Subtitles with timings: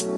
[0.00, 0.16] Assalamualaikum.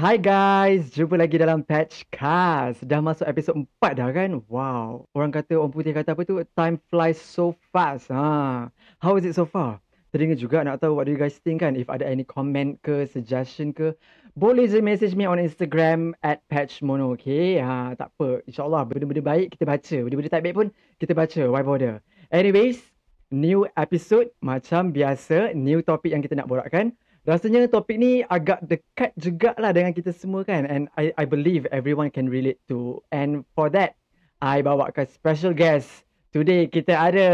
[0.00, 0.88] Hi guys.
[0.96, 2.88] Jumpa lagi dalam Patchcast.
[2.88, 4.40] Dah masuk episod 4 dah kan?
[4.48, 5.04] Wow.
[5.12, 6.40] Orang kata, orang putih kata apa tu?
[6.56, 8.08] Time flies so fast.
[8.08, 8.72] Ha.
[8.96, 9.84] How is it so far?
[10.16, 11.76] Teringin juga nak tahu what do you guys think kan?
[11.76, 13.92] If ada any comment ke, suggestion ke,
[14.32, 17.60] boleh je message me on Instagram at patchmono, okay?
[17.60, 18.40] Ha, tak apa.
[18.48, 19.96] InsyaAllah benda-benda baik kita baca.
[20.08, 21.42] Benda-benda tak baik pun kita baca.
[21.52, 22.00] Why bother?
[22.32, 22.80] Anyways,
[23.28, 25.52] new episode macam biasa.
[25.52, 26.96] New topic yang kita nak borakkan.
[27.28, 32.08] Rasanya topik ni agak dekat jugalah dengan kita semua kan and I I believe everyone
[32.08, 34.00] can relate to and for that
[34.40, 36.08] I bawakan special guest.
[36.32, 37.28] Today kita ada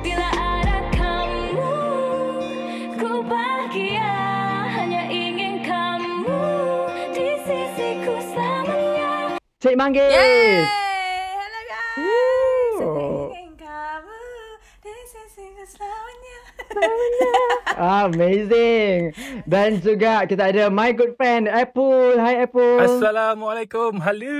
[0.00, 0.23] Bila
[9.64, 10.12] Cik Manggis.
[10.12, 10.60] Yay!
[11.40, 11.96] Hello guys.
[11.96, 13.32] Woo.
[14.84, 16.36] Sisiku selamanya.
[17.72, 19.16] Ah, amazing.
[19.48, 22.20] Dan juga kita ada my good friend Apple.
[22.20, 22.76] Hi Apple.
[22.76, 24.04] Assalamualaikum.
[24.04, 24.36] Halo.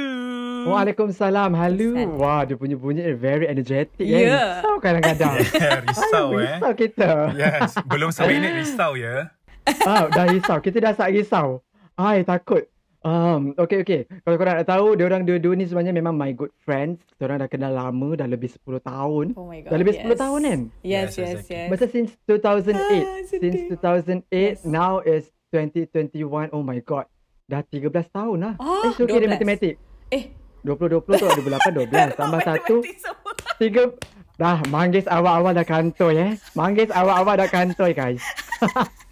[0.68, 1.56] Waalaikumsalam.
[1.56, 2.20] Hello.
[2.20, 4.20] Wah, dia punya bunyi very energetic kan.
[4.28, 4.60] Ya.
[4.60, 5.34] Risau kadang-kadang.
[5.88, 6.56] risau Ay, eh.
[6.60, 7.10] Risau kita.
[7.32, 9.32] Yes, belum seminit risau ya.
[9.88, 10.60] Ah, dah risau.
[10.60, 11.64] Kita dah start risau.
[11.96, 12.73] Ai, takut.
[13.04, 14.00] Um, okay, okay.
[14.08, 17.04] Kalau korang nak tahu, dia orang dua-dua ni sebenarnya memang my good friends.
[17.06, 19.26] Kita orang dah kenal lama, dah lebih 10 tahun.
[19.36, 19.70] Oh my god.
[19.70, 20.08] Dah lebih yes.
[20.08, 20.60] 10 tahun kan?
[20.80, 21.68] Yes, Yes, yes, yes.
[21.68, 22.72] Masa since 2008.
[22.72, 23.52] Ah, since sedih.
[23.76, 24.64] 2008, Yes.
[24.64, 26.48] now is 2021.
[26.50, 27.04] Oh my god.
[27.44, 28.54] Dah 13 tahun lah.
[28.56, 29.36] Ah, eh, so okay dia 12.
[29.36, 29.74] matematik.
[30.08, 30.24] Eh,
[30.64, 32.08] 2020 tu 2008, 12.
[32.16, 33.32] Tambah satu, matematik semua.
[33.60, 33.84] tiga.
[34.34, 36.32] Dah, manggis awal-awal dah kantoi eh.
[36.56, 38.24] Manggis awal-awal dah kantoi guys.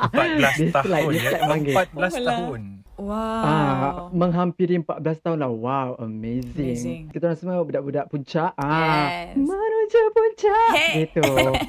[0.00, 1.46] 14 Dislike, tahun dislike ya.
[1.46, 1.74] manggil.
[1.76, 2.20] 14 Alah.
[2.26, 2.60] tahun.
[3.00, 3.44] Wow.
[3.44, 5.50] Ah, menghampiri 14 tahun lah.
[5.50, 6.76] Wow, amazing.
[6.76, 7.02] Amazing.
[7.10, 8.52] Kita orang semua budak-budak puncak.
[8.60, 9.40] Ah, Yes.
[9.40, 10.70] menuju puncak.
[10.76, 10.92] Hey.
[11.08, 11.24] Gitu.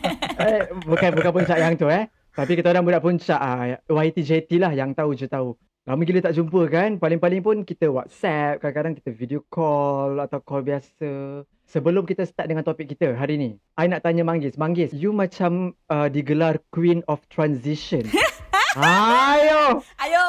[0.44, 2.12] eh, bukan bukan puncak yang tu eh.
[2.34, 5.56] Tapi kita orang budak puncak ah, YTJT lah yang tahu je tahu.
[5.84, 6.96] Lama gila tak jumpa kan.
[6.96, 11.44] Paling-paling pun kita WhatsApp, kadang-kadang kita video call atau call biasa.
[11.68, 14.56] Sebelum kita start dengan topik kita hari ni, I nak tanya Manggis.
[14.56, 18.08] Manggis, you macam uh, digelar Queen of Transition.
[18.80, 19.84] Ayo!
[20.00, 20.28] Ayo.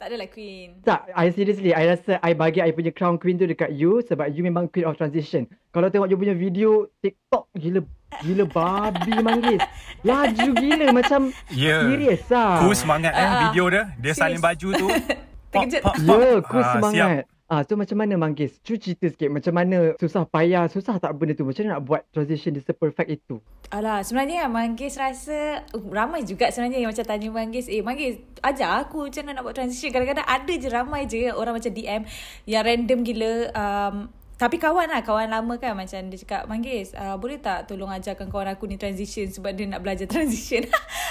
[0.00, 0.80] Tak adalah queen.
[0.80, 4.32] Tak, I seriously, I rasa I bagi I punya crown queen tu dekat you sebab
[4.32, 5.44] you memang queen of transition.
[5.68, 7.84] Kalau tengok you punya video TikTok, gila
[8.24, 9.60] gila babi manggis.
[10.00, 11.84] Laju gila macam Ya.
[11.84, 12.64] serious lah.
[12.64, 13.32] Ku semangat eh ah.
[13.44, 13.82] video dia.
[14.00, 14.46] Dia salin Serious.
[14.48, 14.86] baju tu.
[15.52, 15.82] Terkejut.
[15.84, 17.22] Ya, ku Ah, semangat.
[17.50, 18.62] Ah, tu macam mana manggis?
[18.62, 21.42] Cu cerita sikit macam mana susah payah, susah tak benda tu?
[21.42, 23.42] Macam mana nak buat transition dia seperfect itu?
[23.74, 28.86] Alah, sebenarnya Manggis rasa uh, ramai juga sebenarnya yang macam tanya Manggis, eh Manggis, ajar
[28.86, 29.90] aku macam mana nak buat transition.
[29.90, 32.02] Kadang-kadang ada je ramai je orang macam DM
[32.46, 33.34] yang random gila.
[33.50, 33.94] Um,
[34.40, 38.32] tapi kawan lah, kawan lama kan macam dia cakap, Manggis, uh, boleh tak tolong ajarkan
[38.32, 40.64] kawan aku ni transition sebab dia nak belajar transition.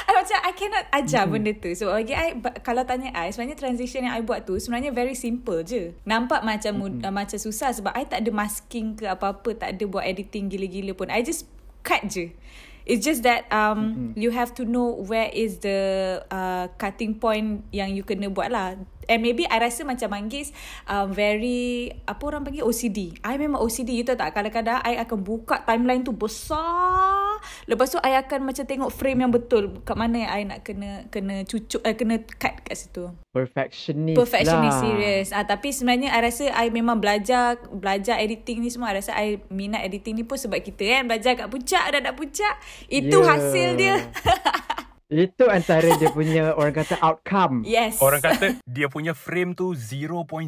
[0.09, 1.33] I macam, I cannot ajar mm-hmm.
[1.37, 1.69] benda tu.
[1.77, 2.33] So bagi I,
[2.65, 5.93] kalau tanya I, sebenarnya transition yang I buat tu sebenarnya very simple je.
[6.09, 7.05] Nampak macam mm-hmm.
[7.05, 10.97] uh, macam susah sebab I tak ada masking ke apa-apa, tak ada buat editing gila-gila
[10.97, 11.13] pun.
[11.13, 11.45] I just
[11.85, 12.33] cut je.
[12.89, 14.09] It's just that um mm-hmm.
[14.17, 15.77] you have to know where is the
[16.33, 18.81] uh, cutting point yang you kena buat lah.
[19.09, 20.53] And maybe I rasa macam Manggis
[20.85, 23.17] um, very apa orang panggil OCD.
[23.19, 27.41] I memang OCD you tahu tak kadang-kadang I akan buka timeline tu besar.
[27.65, 31.07] Lepas tu I akan macam tengok frame yang betul kat mana yang I nak kena
[31.09, 33.09] kena cucuk eh, kena cut kat situ.
[33.31, 34.83] Perfectionist Perfectionist lah.
[34.83, 35.27] serious.
[35.31, 38.93] Ah tapi sebenarnya I rasa I memang belajar belajar editing ni semua.
[38.93, 42.13] I rasa I minat editing ni pun sebab kita kan belajar kat puncak dan dak
[42.13, 42.55] puncak.
[42.85, 43.25] Itu Yeah.
[43.25, 43.95] hasil dia.
[45.09, 47.65] Itu antara dia punya orang kata outcome.
[47.65, 47.97] yes.
[47.97, 50.45] Orang kata dia punya frame tu 0.001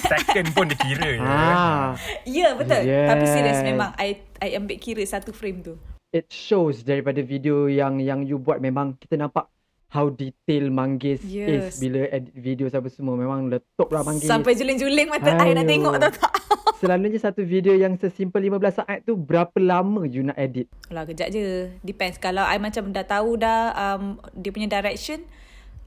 [0.00, 1.20] second pun dia kira ya.
[1.20, 1.88] Ah,
[2.24, 2.80] Ya yeah, betul.
[2.82, 3.08] Yes.
[3.12, 4.08] Tapi serius memang I
[4.40, 5.76] I ambil kira satu frame tu.
[6.10, 9.52] it shows daripada video yang yang you buat memang kita nampak
[9.96, 11.80] how detail Manggis is Yes.
[11.80, 14.28] bila edit video apa semua memang letup lah Manggis.
[14.28, 15.72] Sampai juling-juling mata I nak Ayo.
[15.72, 16.32] tengok tahu tak.
[16.84, 20.68] Selalunya satu video yang sesimpel 15 saat tu berapa lama you nak edit?
[20.92, 21.72] Lah kejap je.
[21.80, 22.20] Depends.
[22.20, 25.24] Kalau I macam dah tahu dah um, dia punya direction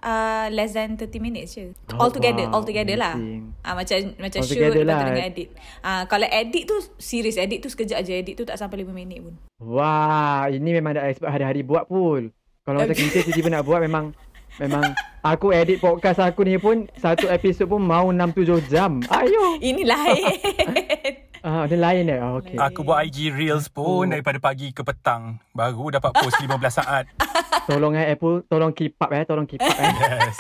[0.02, 1.78] uh, less than 30 minutes je.
[1.94, 2.60] Oh, all together, wow.
[2.60, 3.16] all together lah.
[3.62, 5.00] Ah macam macam All shoot tu lah.
[5.06, 5.50] dengan edit.
[5.86, 8.14] Ah kalau edit tu serius edit tu sekejap je.
[8.18, 9.36] Edit tu tak sampai 5 minit pun.
[9.60, 12.32] Wah, ini memang dah expert hari-hari buat pun.
[12.70, 14.14] Kalau macam kita tiba-tiba nak buat memang
[14.62, 14.94] memang
[15.26, 19.02] aku edit podcast aku ni pun satu episod pun mau 6-7 jam.
[19.10, 19.58] Ayo.
[19.58, 20.26] Ini lain.
[21.40, 22.20] Ah, ada lain eh.
[22.20, 22.60] Oh, okay.
[22.60, 25.40] Aku buat IG Reels pun daripada pagi ke petang.
[25.56, 27.08] Baru dapat post 15 saat.
[27.72, 29.88] Tolong eh Apple, tolong keep up eh, tolong keep up eh.
[29.88, 30.36] Yes.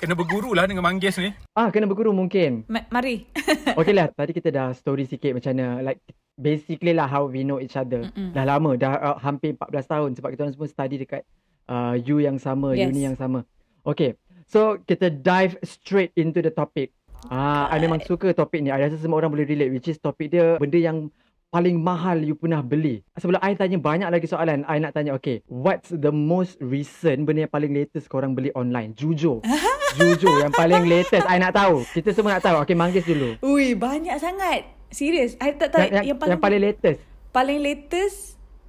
[0.00, 1.28] Kena berguru lah dengan Manggis ni.
[1.52, 2.64] Ah, kena berguru mungkin.
[2.72, 3.28] Ma- mari.
[3.84, 5.92] Okay lah, tadi kita dah story sikit macam mana.
[5.92, 6.00] Like,
[6.40, 8.08] basically lah how we know each other.
[8.08, 8.32] Mm-mm.
[8.32, 11.22] Dah lama, dah uh, hampir 14 tahun sebab kita orang semua study dekat
[11.66, 12.90] uh, U yang sama, Yes.
[12.90, 13.44] uni yang sama.
[13.82, 16.92] Okay, so kita dive straight into the topic.
[17.26, 18.68] Ah, I memang suka topik ni.
[18.68, 21.08] I rasa semua orang boleh relate which is topik dia benda yang
[21.48, 23.00] paling mahal you pernah beli.
[23.14, 27.46] Sebelum I tanya banyak lagi soalan, I nak tanya okay, what's the most recent benda
[27.46, 28.92] yang paling latest korang beli online?
[28.92, 29.40] Jujur.
[29.96, 31.86] Jujur yang paling latest I nak tahu.
[31.86, 32.60] Kita semua nak tahu.
[32.60, 33.38] Okay, Manggis dulu.
[33.40, 34.68] Ui, banyak sangat.
[34.90, 35.38] Serius.
[35.38, 36.98] I tak tahu Yang, yang, yang, paling, yang paling latest.
[37.30, 38.18] paling latest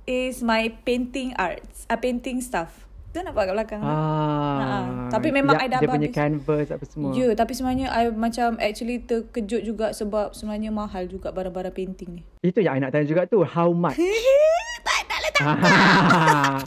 [0.05, 1.83] is my painting arts.
[1.85, 2.84] Uh, painting stuff.
[3.15, 3.79] Tu nampak kat belakang.
[3.79, 6.19] Ah, Ha, tapi memang I dah Dia punya habis.
[6.19, 7.15] canvas apa semua.
[7.15, 12.21] Ya, tapi sebenarnya I macam actually terkejut juga sebab sebenarnya mahal juga barang-barang painting ni.
[12.43, 13.39] Itu yang I nak tanya juga tu.
[13.47, 13.95] How much?
[14.87, 15.45] tak nak lah tak.
[15.47, 16.59] Ah,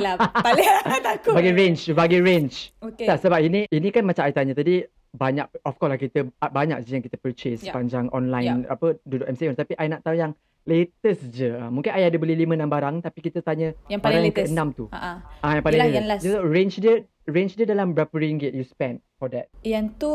[0.00, 0.68] lah, paling
[1.04, 1.32] takut.
[1.36, 1.82] bagi range.
[1.92, 2.56] Bagi range.
[2.80, 3.04] Okay.
[3.04, 4.80] Tak, sebab ini ini kan macam I tanya tadi.
[5.12, 7.70] Banyak, of course lah kita, banyak je yang kita purchase Ya.
[7.70, 9.52] sepanjang online, apa, duduk MCO.
[9.52, 10.32] Tapi I nak tahu yang
[10.64, 11.52] latest je.
[11.52, 14.48] Ah, Mungkin I ada beli 5-6 barang, tapi kita tanya Yang paling yang latest.
[14.48, 14.84] ke-6 tu.
[14.88, 15.98] Ha Ah, yang paling Yelah, latest.
[15.98, 16.22] yang last.
[16.24, 16.94] So, range dia,
[17.26, 19.52] range dia dalam berapa ringgit you spend for that?
[19.60, 20.12] Yang tu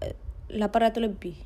[0.00, 0.16] eh,
[0.50, 1.36] 800 lebih.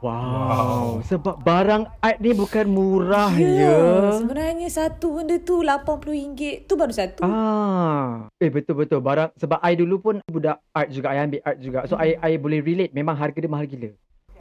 [0.00, 0.10] Wow.
[0.48, 0.86] wow.
[1.06, 3.50] Sebab barang art ni bukan murah ya.
[3.50, 3.76] Ya,
[4.18, 6.66] sebenarnya satu benda tu RM80.
[6.66, 7.20] Tu baru satu.
[7.26, 8.30] Ah.
[8.38, 11.78] Eh betul-betul barang sebab I dulu pun budak art juga I ambil art juga.
[11.90, 13.90] So I I boleh relate memang harga dia mahal gila.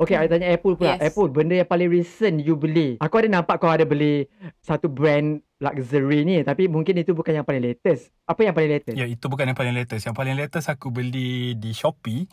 [0.02, 0.98] Okay, I tanya Apple pula.
[0.98, 1.14] Yes.
[1.14, 2.98] Apple, benda yang paling recent you beli.
[2.98, 4.26] Aku ada nampak kau ada beli
[4.66, 6.42] satu brand luxury ni.
[6.42, 8.10] Tapi mungkin itu bukan yang paling latest.
[8.26, 8.98] Apa yang paling latest?
[8.98, 10.10] Ya, itu bukan yang paling latest.
[10.10, 12.26] Yang paling latest aku beli di Shopee.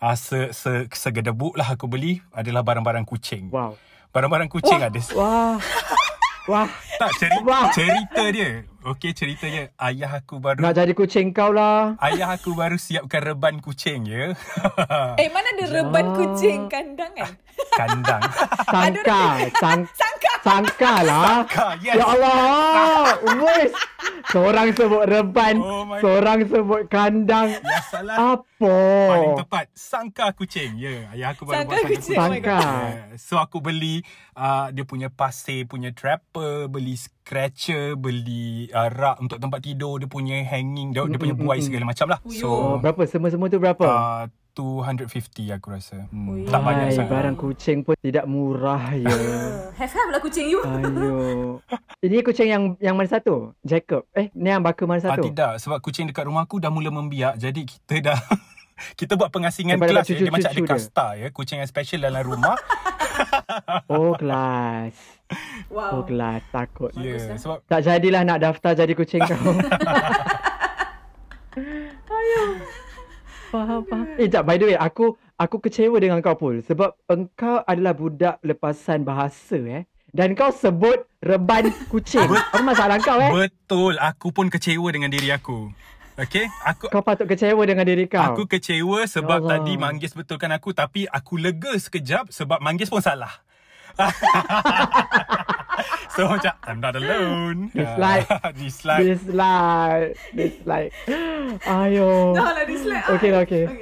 [0.00, 3.52] Uh, se, se, segedebuk lah aku beli adalah barang-barang kucing.
[3.52, 3.76] Wow.
[4.16, 4.96] Barang-barang kucing ada.
[5.12, 5.60] Wah.
[6.50, 6.68] Wah.
[6.96, 7.68] Tak, cerita, Wah.
[7.68, 8.64] cerita dia.
[8.80, 9.68] Okey, cerita dia.
[9.76, 10.64] Ayah aku baru...
[10.64, 12.00] Nak jadi kucing kau lah.
[12.00, 14.32] Ayah aku baru siapkan reban kucing ya.
[15.20, 17.32] Eh, mana ada reban kucing kandang kan?
[17.76, 18.22] Kandang.
[18.64, 19.24] Sangka.
[19.60, 20.32] Sang, Sangka.
[20.40, 21.44] sangka lah.
[21.44, 21.96] Sangka, yes.
[22.00, 23.04] Ya Allah.
[23.20, 23.72] Wes.
[24.32, 25.60] Seorang sebut reban.
[25.60, 27.52] Oh my- seorang sebut kandang.
[27.60, 28.16] Ya salah.
[28.40, 28.76] Apa?
[29.12, 29.64] Paling tepat.
[29.76, 30.80] Sangka kucing.
[30.80, 32.16] Ya, ayah aku baru Sangka buat sangka kucing.
[32.16, 32.60] Oh my Sangka.
[32.64, 33.20] Yeah.
[33.20, 36.96] So aku beli uh, dia punya pasir punya trapper, beli
[37.30, 41.46] scratcher, beli uh, rak untuk tempat tidur, dia punya hanging, dia, dia punya Mm, mm,
[41.46, 42.18] buai mm, segala macam lah.
[42.20, 43.06] Oh, So berapa?
[43.06, 43.86] Semua-semua tu berapa?
[43.86, 45.06] uh, 250
[45.48, 46.10] aku rasa.
[46.10, 46.42] Hmm, Ui.
[46.44, 47.12] tak banyak Hai, sangat.
[47.12, 49.06] barang kucing pun tidak murah ya.
[49.78, 50.58] Have-have lah kucing you.
[50.60, 51.62] Ayo.
[52.02, 53.54] Ini kucing yang yang mana satu?
[53.62, 54.10] Jacob.
[54.10, 55.22] Eh, ni yang baka mana Ah, satu?
[55.24, 57.38] tidak, sebab kucing dekat rumah aku dah mula membiak.
[57.38, 58.18] Jadi kita dah
[59.00, 60.08] kita buat pengasingan Daripada kelas ya.
[60.10, 60.66] Dia cucu-cucu macam ada dia.
[60.68, 61.26] kasta ya.
[61.30, 62.58] Kucing yang special dalam rumah.
[63.86, 65.19] Oh, kelas.
[65.70, 66.02] Oh, Wow.
[66.02, 66.42] kelas.
[66.50, 66.90] Takut.
[66.98, 69.38] ya, yeah, sebab Tak jadilah nak daftar jadi kucing kau.
[72.10, 72.42] Ayo.
[73.50, 74.06] Faham, faham.
[74.18, 76.62] Eh, jap, by the way, aku aku kecewa dengan kau, Pul.
[76.62, 79.90] Sebab engkau adalah budak lepasan bahasa, eh.
[80.10, 82.26] Dan kau sebut reban kucing.
[82.26, 83.30] Apa masalah kau, eh?
[83.30, 85.70] betul aku pun kecewa dengan diri aku.
[86.20, 88.20] Okay, aku Kau patut kecewa dengan diri kau.
[88.20, 89.62] Aku kecewa sebab Allah.
[89.62, 93.40] tadi Manggis betulkan aku tapi aku lega sekejap sebab Manggis pun salah.
[96.16, 97.70] so macam I'm not alone.
[97.74, 98.28] Dislike.
[98.60, 99.04] Dislike.
[99.04, 100.10] Dislike.
[100.34, 100.90] Dislike.
[101.66, 102.36] Ayo.
[102.36, 103.04] Dah lah dislike.
[103.18, 103.64] Okay lah, okay.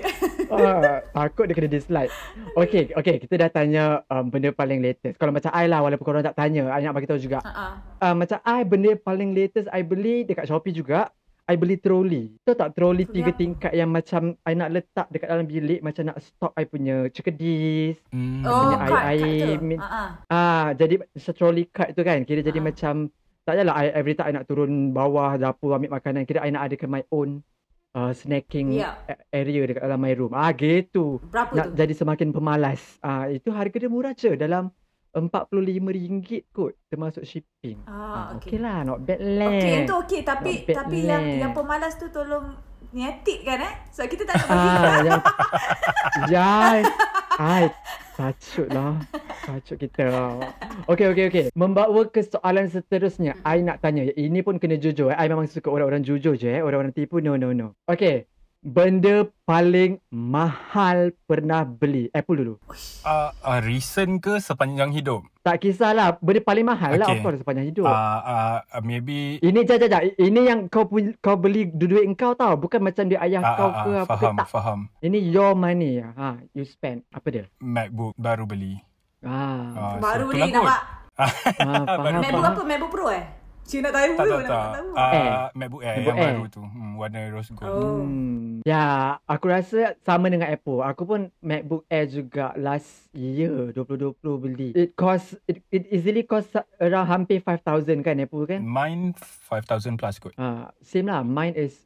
[0.48, 2.08] Ah, takut dia kena dislike.
[2.56, 3.20] Okay, okay.
[3.20, 5.20] Kita dah tanya um, benda paling latest.
[5.20, 7.44] Kalau macam I lah, walaupun korang tak tanya, I nak bagi tahu juga.
[7.44, 8.00] Ha-ha.
[8.00, 11.12] Uh, macam I, benda paling latest I beli dekat Shopee juga.
[11.48, 12.36] I beli troli.
[12.38, 13.38] Tahu tak troli Troli tiga apa?
[13.38, 17.96] tingkat yang macam I nak letak dekat dalam bilik macam nak stop I punya cekedis.
[18.08, 18.44] Hmm.
[18.44, 19.64] Oh, punya kad, kad air- tu.
[19.64, 20.04] min- Ha-ha.
[20.28, 20.94] Ah, jadi
[21.30, 22.20] trolley cart tu kan.
[22.22, 22.64] Kira jadi Ah.
[22.64, 22.94] macam
[23.42, 26.22] tak adalah I, every time I nak turun bawah dapur ambil makanan.
[26.22, 27.40] Kira I nak adakan my own
[27.90, 29.00] uh, snacking a-
[29.32, 30.30] area dekat dalam my room.
[30.30, 31.16] Ah, gitu.
[31.24, 31.72] Berapa nak tu?
[31.74, 33.00] jadi semakin pemalas.
[33.00, 34.68] Ah, itu harga dia murah je dalam
[35.20, 37.82] RM45 kot termasuk shipping.
[37.84, 38.54] Ah, Ah, okay.
[38.54, 39.50] okay lah, not bad lah.
[39.50, 41.38] Okey, itu okey tapi tapi yang leh.
[41.40, 42.54] yang pemalas tu tolong
[42.88, 43.72] niatik kan eh?
[43.90, 44.68] Sebab kita tak nak bagi.
[44.70, 45.22] Ah, yang
[46.30, 46.80] Jai.
[47.38, 47.64] Ai,
[48.14, 48.98] tacut lah.
[49.44, 50.06] Tacut kita.
[50.86, 51.44] Okey, okey, okey.
[51.52, 53.38] Membawa ke soalan seterusnya.
[53.40, 54.08] I nak tanya.
[54.08, 55.10] Ini pun kena jujur.
[55.10, 55.16] Eh.
[55.16, 56.50] I memang suka orang-orang jujur je.
[56.50, 56.58] Eh.
[56.58, 57.18] Orang-orang tipu.
[57.18, 57.78] No, no, no.
[57.86, 58.26] Okey.
[58.58, 62.10] Benda paling mahal pernah beli.
[62.10, 62.54] Apple dulu.
[63.06, 65.22] Uh, uh, recent ke sepanjang hidup?
[65.46, 66.18] Tak kisahlah.
[66.18, 67.06] Benda paling mahal lah.
[67.06, 67.14] Okey.
[67.14, 67.86] Of course, sepanjang hidup.
[67.86, 70.02] Uh, uh, uh, maybe Ini jap jap jap.
[70.18, 72.58] Ini yang kau pu- kau beli duit engkau tau.
[72.58, 74.48] Bukan macam duit ayah uh, kau uh, ke uh, apa faham, ke tak.
[74.50, 74.78] faham.
[75.06, 76.02] Ini your money.
[76.02, 77.06] Ha, you spend.
[77.14, 77.44] Apa dia?
[77.62, 78.82] MacBook baru beli.
[79.22, 79.70] Ah.
[79.70, 80.82] Uh, Baru so, beli nampak.
[81.62, 82.54] ah faham, MacBook faham.
[82.58, 82.62] apa?
[82.66, 83.37] MacBook Pro eh?
[83.68, 84.72] Cik nak tahu Tak tu, tak nak tak.
[84.72, 84.88] tahu.
[84.96, 85.44] Uh.
[85.52, 86.24] MacBook Air MacBook yang Air.
[86.32, 86.62] baru tu.
[86.64, 87.68] Hmm, warna rose gold.
[87.68, 88.00] Oh.
[88.00, 88.64] Hmm.
[88.64, 88.84] Ya,
[89.28, 90.80] aku rasa sama dengan Apple.
[90.80, 94.68] Aku pun MacBook Air juga last year 2020 beli.
[94.72, 98.64] It cost it, it easily cost around hampir 5000 kan Apple kan?
[98.64, 99.12] Mine
[99.52, 100.32] 5,000 plus kot.
[100.40, 101.20] Ah, same lah.
[101.20, 101.76] Mine is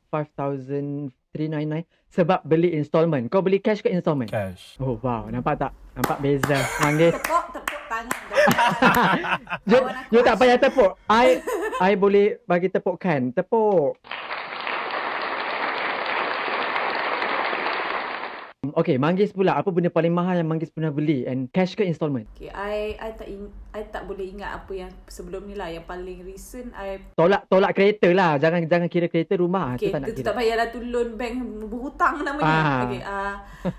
[1.32, 3.24] 5399 sebab beli installment.
[3.32, 4.28] Kau beli cash ke installment?
[4.28, 4.76] Cash.
[4.76, 5.72] Oh wow, nampak tak?
[5.96, 6.60] Nampak beza.
[6.84, 7.12] Manggis.
[7.16, 8.20] Tepuk, tepuk tangan.
[9.64, 9.80] You,
[10.12, 10.92] you tak payah tepuk.
[11.08, 11.40] I
[11.80, 13.32] I boleh bagi tepukan.
[13.32, 13.96] Tepuk.
[18.72, 19.56] Okay, Manggis pula.
[19.56, 21.24] Apa benda paling mahal yang Manggis pernah beli?
[21.24, 22.28] And cash ke installment?
[22.36, 25.72] Okay, I, I tak ing, I tak boleh ingat apa yang sebelum ni lah.
[25.72, 28.36] Yang paling recent, I Tolak tolak kereta lah.
[28.36, 29.80] Jangan jangan kira kereta rumah.
[29.80, 30.26] Okay, Itu tak nak tu, tu kira.
[30.28, 31.34] tak payahlah tu loan bank
[31.72, 32.52] berhutang namanya.
[32.52, 32.80] Ah.
[32.84, 33.34] Okay, uh,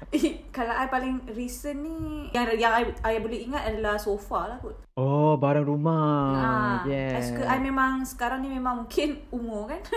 [0.57, 4.81] kalau I paling recent ni yang yang I, I boleh ingat adalah sofa lah kot.
[4.97, 6.09] Oh, barang rumah.
[6.37, 7.17] Ah, yeah.
[7.17, 9.81] I suka I memang sekarang ni memang mungkin umur kan.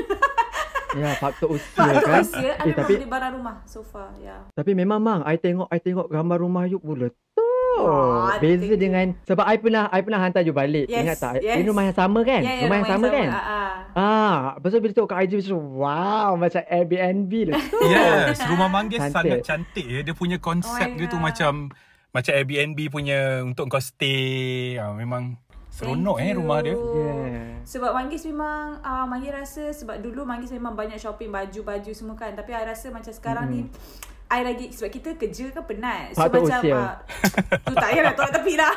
[0.97, 2.25] Ya, faktor usia Faktor kan.
[2.25, 4.33] usia, I eh, memang tapi beli barang rumah, sofa, ya.
[4.33, 4.41] Yeah.
[4.57, 7.13] tapi memang mang, I tengok I tengok gambar rumah you pula.
[7.77, 8.79] Oh, beza thank you.
[8.81, 10.89] dengan sebab I pernah I pernah hantar you balik.
[10.89, 11.33] Yes, Ingat tak?
[11.45, 11.61] yes.
[11.61, 12.41] Ini rumah yang sama kan?
[12.41, 13.29] Ya, ya, rumah yang sama, kan?
[13.29, 13.73] Ah, ah.
[13.97, 17.61] Ah, lepas tu bila tengok kat IG macam wow, macam Airbnb lah.
[17.93, 19.15] Yes, rumah manggis Cantik.
[19.15, 20.01] sangat cantik ya.
[20.03, 21.71] Dia punya konsep Oh dia tu macam
[22.13, 24.81] macam Airbnb punya untuk kau stay.
[24.81, 25.37] Ah, memang
[25.77, 26.73] seronok eh rumah dia.
[26.73, 27.61] Yeah.
[27.69, 32.33] Sebab Manggis memang uh, Manggis rasa sebab dulu Manggis memang banyak shopping baju-baju semua kan.
[32.33, 33.69] Tapi I rasa macam sekarang mm-hmm.
[33.69, 36.19] ni I lagi sebab kita kerja kan penat.
[36.19, 36.75] So Faktor macam usia.
[36.75, 36.95] ah,
[37.63, 38.75] tu tak payah nak tolak tepi dah.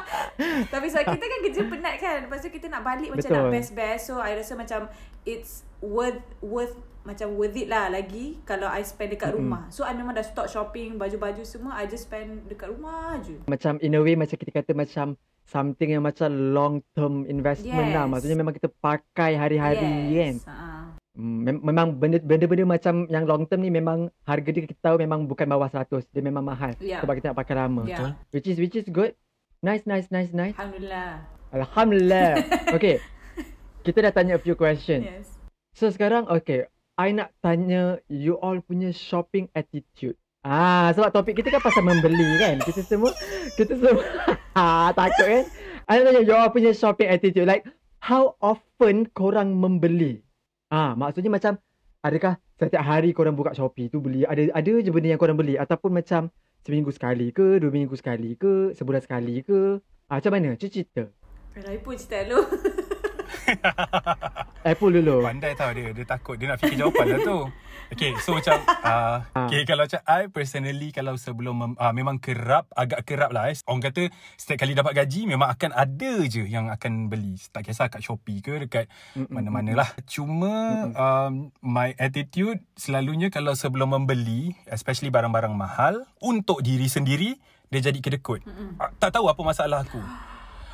[0.74, 2.16] Tapi sebab kita kan kerja penat kan.
[2.26, 4.10] Lepas tu kita nak balik macam nak best-best.
[4.10, 4.90] So I rasa macam
[5.22, 9.46] it's worth worth macam worth it lah lagi kalau I spend dekat Mm-mm.
[9.46, 9.62] rumah.
[9.70, 11.78] So I memang dah stop shopping baju-baju semua.
[11.78, 13.46] I just spend dekat rumah je.
[13.46, 15.14] Macam in a way macam kita kata macam
[15.44, 18.08] something yang macam long term investment lah.
[18.08, 18.10] Yes.
[18.10, 20.10] Maksudnya memang kita pakai hari-hari kan.
[20.10, 20.36] yes.
[20.42, 20.50] Uh-huh.
[20.50, 20.83] Hmm, mem-
[21.14, 25.46] memang benda benda-benda macam yang long term ni memang harga dia kita tahu memang bukan
[25.46, 26.10] bawah 100.
[26.10, 26.98] Dia memang mahal Ya.
[26.98, 27.86] sebab kita nak pakai lama.
[27.86, 27.94] Ya.
[27.94, 28.10] Betul.
[28.34, 29.14] Which is which is good.
[29.62, 30.58] Nice nice nice nice.
[30.58, 31.10] Alhamdulillah.
[31.54, 32.30] Alhamdulillah.
[32.76, 32.98] okay.
[33.86, 35.06] Kita dah tanya a few questions.
[35.06, 35.30] Yes.
[35.78, 36.66] So sekarang okay,
[36.98, 40.18] I nak tanya you all punya shopping attitude.
[40.44, 42.58] Ah, sebab topik kita kan pasal membeli kan.
[42.58, 43.14] Kita semua
[43.54, 44.02] kita semua
[44.58, 45.44] ah, takut kan.
[45.86, 47.62] I nak tanya you all punya shopping attitude like
[48.02, 50.23] how often korang membeli?
[50.74, 51.54] Ah, maksudnya macam
[52.02, 55.54] adakah setiap hari korang buka Shopee tu beli ada ada je benda yang korang beli
[55.54, 56.34] ataupun macam
[56.66, 59.78] seminggu sekali ke, dua minggu sekali ke, sebulan sekali ke?
[60.10, 60.58] Ah, macam mana?
[60.58, 61.06] Cerita.
[61.54, 62.42] Rai pun cerita dulu.
[64.70, 65.20] Apple dulu.
[65.20, 65.92] Pandai tau dia.
[65.92, 66.40] Dia takut.
[66.40, 67.38] Dia nak fikir jawapan lah tu.
[67.92, 68.64] Okay, so macam...
[68.64, 71.54] Uh, okay, kalau macam I personally, kalau sebelum...
[71.54, 73.56] Mem, uh, memang kerap, agak kerap lah eh.
[73.68, 74.08] Orang kata,
[74.40, 77.36] setiap kali dapat gaji, memang akan ada je yang akan beli.
[77.52, 79.28] Tak kisah kat Shopee ke, dekat Mm-mm.
[79.28, 79.88] mana-mana lah.
[80.08, 87.36] Cuma, um, my attitude selalunya kalau sebelum membeli, especially barang-barang mahal, untuk diri sendiri,
[87.68, 88.40] dia jadi kedekut.
[88.80, 90.00] Uh, tak tahu apa masalah aku.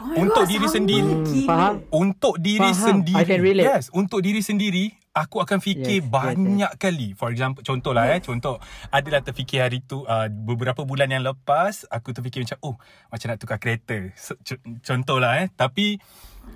[0.00, 1.12] Oh Untuk diri sama sendiri.
[1.22, 1.46] gila.
[1.46, 1.74] Faham?
[1.92, 2.80] Untuk diri Faham.
[2.82, 3.20] sendiri.
[3.20, 3.66] I can relate.
[3.66, 7.08] Yes, untuk diri sendiri, aku akan fikir Yes, yes, banyak kali.
[7.12, 8.56] For example, contoh lah eh, contoh.
[8.88, 12.74] Adalah terfikir hari tu, uh, beberapa bulan yang lepas, aku terfikir macam, oh,
[13.06, 14.08] macam nak tukar kereta.
[14.14, 15.52] So, co- contoh lah eh.
[15.52, 16.00] Tapi,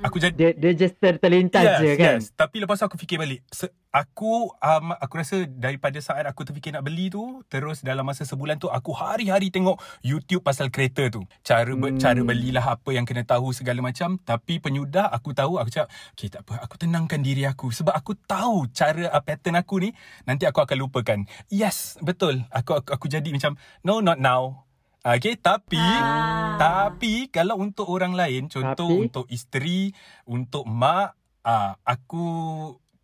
[0.02, 0.34] aku jadi...
[0.34, 2.16] Dia dia just ter, terlintas yes, je kan.
[2.18, 2.32] Yes.
[2.34, 3.44] Tapi lepas tu aku fikir balik.
[3.52, 8.26] Se- aku um, aku rasa daripada saat aku terfikir nak beli tu, terus dalam masa
[8.26, 11.22] sebulan tu aku hari-hari tengok YouTube pasal kereta tu.
[11.46, 11.94] Cara hmm.
[11.94, 12.00] Hmm.
[12.02, 14.18] cara belilah apa yang kena tahu segala macam.
[14.18, 18.18] Tapi penyudah aku tahu aku cakap, okay tak apa, aku tenangkan diri aku sebab aku
[18.18, 19.94] tahu cara uh, pattern aku ni
[20.26, 21.22] nanti aku akan lupakan.
[21.46, 22.42] Yes, betul.
[22.50, 23.54] Aku aku, aku jadi macam
[23.86, 24.66] no not now.
[25.04, 26.56] Okay, tapi Ah.
[26.56, 29.04] tapi kalau untuk orang lain, contoh Tapi?
[29.04, 29.92] untuk isteri,
[30.24, 32.24] untuk mak, ah aku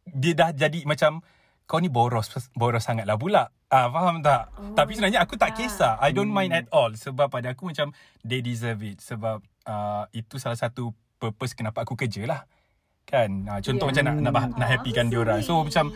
[0.06, 1.20] dia dah jadi macam
[1.64, 3.52] kau ni boros boros sangat lah pula.
[3.68, 4.48] Ah faham tak?
[4.50, 6.00] Oh Tapi sebenarnya aku tak my kisah.
[6.00, 6.60] I don't mind Hmm.
[6.60, 7.92] at all sebab pada aku macam
[8.22, 12.42] they deserve it sebab uh, itu salah satu purpose kenapa aku kerja lah.
[13.04, 13.44] Kan?
[13.44, 14.00] Ah, contoh Yeah.
[14.00, 15.44] macam nak nak, nak Oh, happykan dia orang.
[15.44, 15.92] So macam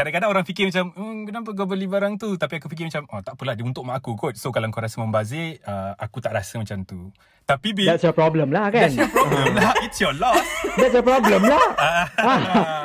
[0.00, 3.20] kadang-kadang orang fikir macam hmm, kenapa kau beli barang tu tapi aku fikir macam oh
[3.20, 6.32] tak apalah dia untuk mak aku kot so kalau kau rasa membazir uh, aku tak
[6.32, 7.12] rasa macam tu
[7.44, 8.88] tapi Bil That's your problem lah kan.
[8.88, 10.40] that's your problem lah it's your loss
[10.80, 11.66] That's your problem lah.
[12.16, 12.38] Ah,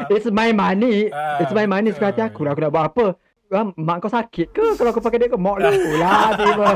[0.09, 1.07] It's my money.
[1.07, 2.51] Ah, It's my money suka hati aku lah.
[2.51, 3.05] Aku nak buat apa?
[3.47, 5.37] Ah, mak kau sakit ke kalau aku pakai dia ke?
[5.37, 6.69] Mak lu lah tiba.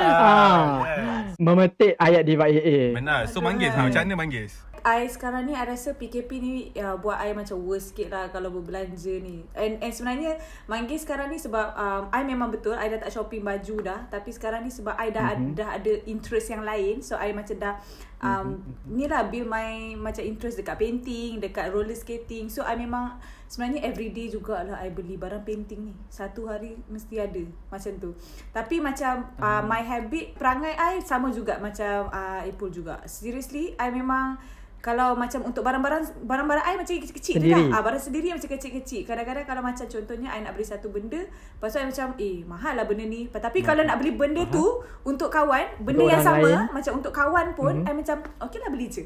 [0.00, 1.36] ah, yes.
[1.36, 2.96] memetik ayat Diva AA.
[2.96, 6.98] benar so manggis ha, macam mana manggis I sekarang ni I rasa PKP ni uh,
[6.98, 9.46] buat I macam worst sikit lah kalau berbelanja ni.
[9.54, 13.46] And, and sebenarnya Manggis sekarang ni sebab um, I memang betul I dah tak shopping
[13.46, 14.00] baju dah.
[14.10, 15.54] Tapi sekarang ni sebab I dah, mm-hmm.
[15.54, 16.98] dah ada interest yang lain.
[16.98, 17.78] So I macam dah
[18.18, 18.94] um, mm-hmm.
[18.98, 22.50] ni lah build my macam interest dekat painting, dekat roller skating.
[22.50, 25.94] So I memang sebenarnya everyday jugalah I beli barang painting ni.
[26.10, 28.10] Satu hari mesti ada macam tu.
[28.50, 32.98] Tapi macam uh, my habit perangai I sama juga macam uh, Apple juga.
[33.06, 34.42] Seriously I memang
[34.82, 37.70] kalau macam untuk barang-barang barang-barang I macam kecil-kecil je Sendiri.
[37.70, 37.78] lah.
[37.78, 39.06] Ah, barang sendiri macam kecil-kecil.
[39.06, 42.74] Kadang-kadang kalau macam contohnya I nak beli satu benda, lepas tu I macam eh mahal
[42.74, 43.30] lah benda ni.
[43.30, 44.64] Tapi kalau nak beli benda tu
[45.04, 46.66] untuk kawan, benda Untuk yang sama lain.
[46.68, 47.86] macam untuk kawan pun Mhm.
[47.86, 49.04] I macam okey lah beli je.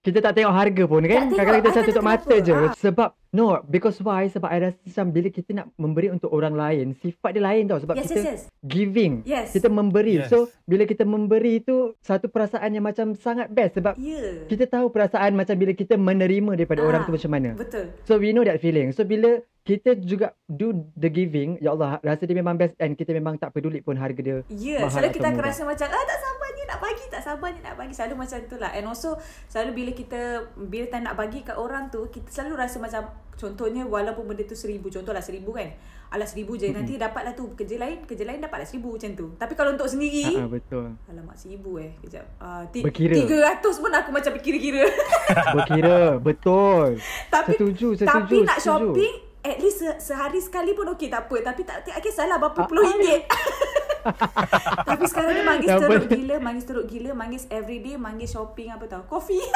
[0.00, 1.28] Kita tak tengok harga pun kan.
[1.28, 2.56] Kadang-kadang kita tak tutup mata je.
[2.56, 2.72] Ah.
[2.72, 4.24] Sebab, no, because why?
[4.32, 7.84] Sebab I rasa macam bila kita nak memberi untuk orang lain, sifat dia lain tau.
[7.84, 8.40] Sebab Yes, kita yes, yes.
[8.64, 9.12] giving.
[9.28, 9.52] Yes.
[9.52, 10.24] Kita memberi.
[10.24, 10.32] Yes.
[10.32, 13.76] So, bila kita memberi tu, satu perasaan yang macam sangat best.
[13.76, 14.00] Sebab.
[14.00, 14.48] Yeah.
[14.48, 17.50] kita tahu perasaan macam bila kita menerima daripada orang Ah, tu macam mana.
[17.60, 17.92] Betul.
[18.08, 18.96] So we know that feeling.
[18.96, 23.12] So bila kita juga do the giving, ya Allah, rasa dia memang best and kita
[23.12, 24.40] memang tak peduli pun harga dia.
[24.48, 27.20] Ya, yeah, mahal selalu atau kita akan rasa macam ah tak sabarnya nak bagi, tak
[27.20, 27.90] sabarnya nak bagi.
[27.90, 28.70] Selalu macam tu lah.
[28.70, 30.20] And also selalu bila kita
[30.56, 34.54] bila time nak bagi kat orang tu, kita selalu rasa macam contohnya walaupun benda tu
[34.54, 35.74] seribu, contohlah seribu kan.
[36.10, 39.26] Alah seribu je, nanti dapatlah tu kerja lain, kerja lain dapatlah seribu macam tu.
[39.32, 40.90] Tapi kalau untuk sendiri, Ah, betul.
[41.06, 41.94] alamak seribu eh.
[42.00, 42.26] Kejap.
[42.36, 43.14] Uh, Berkira.
[43.14, 44.90] Tiga ratus pun aku macam kira-kira.
[45.54, 46.98] Berkira, betul.
[47.28, 48.06] tapi, setuju, setuju.
[48.06, 48.90] Tapi nak setuju.
[48.90, 51.36] shopping, at least se- sehari sekali pun okey tak apa.
[51.46, 52.90] Tapi tak, tak kisahlah berapa Ah, puluh ah.
[52.90, 53.22] ringgit.
[54.88, 59.02] Tapi sekarang ni manggis teruk gila, manggis teruk gila, manggis everyday, manggis shopping apa tau.
[59.04, 59.40] Coffee.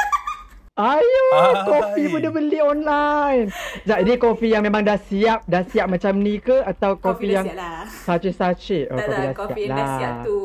[0.75, 1.55] Ayo, Ai.
[1.63, 3.47] kopi pun dia beli online.
[3.47, 6.59] Sekejap, ini kopi yang memang dah siap, dah siap macam ni ke?
[6.61, 7.87] Atau kopi, yang lah.
[7.87, 8.91] sachet-sachet?
[8.91, 10.25] Oh, tak kopi tak, dah coffee siap yang dah siap lah.
[10.27, 10.39] tu.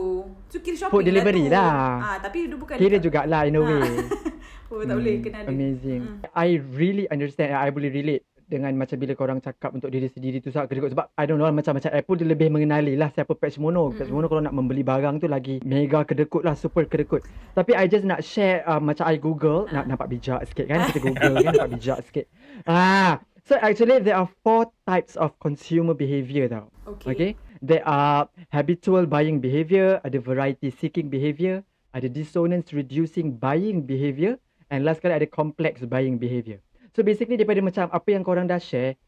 [0.47, 1.51] Tu kira shopping Food delivery lah.
[1.51, 1.59] tu.
[1.75, 1.99] lah.
[1.99, 3.67] Ah, tapi dia bukan Kira dekat- jugalah in a Ah.
[3.67, 3.91] way.
[4.71, 5.49] oh, tak boleh kena ada.
[5.51, 6.01] Amazing.
[6.01, 6.17] Mm.
[6.31, 7.51] I really understand.
[7.51, 10.75] I boleh relate dengan macam bila korang cakap untuk diri sendiri tu sangat.
[10.75, 13.95] Sebab I don't know lah, macam macam Apple dia lebih mengenali lah siapa Patch Mono.
[13.95, 17.23] Patch Mono kalau nak membeli barang tu lagi mega kedekut lah, super kedekut.
[17.55, 20.91] Tapi I just nak share uh, macam I Google, nak nampak bijak sikit kan.
[20.91, 22.27] Kita Google kan nampak bijak sikit.
[22.67, 26.67] Ah, so actually there are four types of consumer behavior tau.
[26.99, 27.15] Okay.
[27.15, 27.31] Okay.
[27.61, 31.61] There are habitual buying behavior, ada variety seeking behavior,
[31.93, 34.41] ada dissonance reducing buying behavior,
[34.73, 36.65] and last kali ada complex buying behavior.
[36.95, 38.99] So basically daripada macam apa yang korang dah share,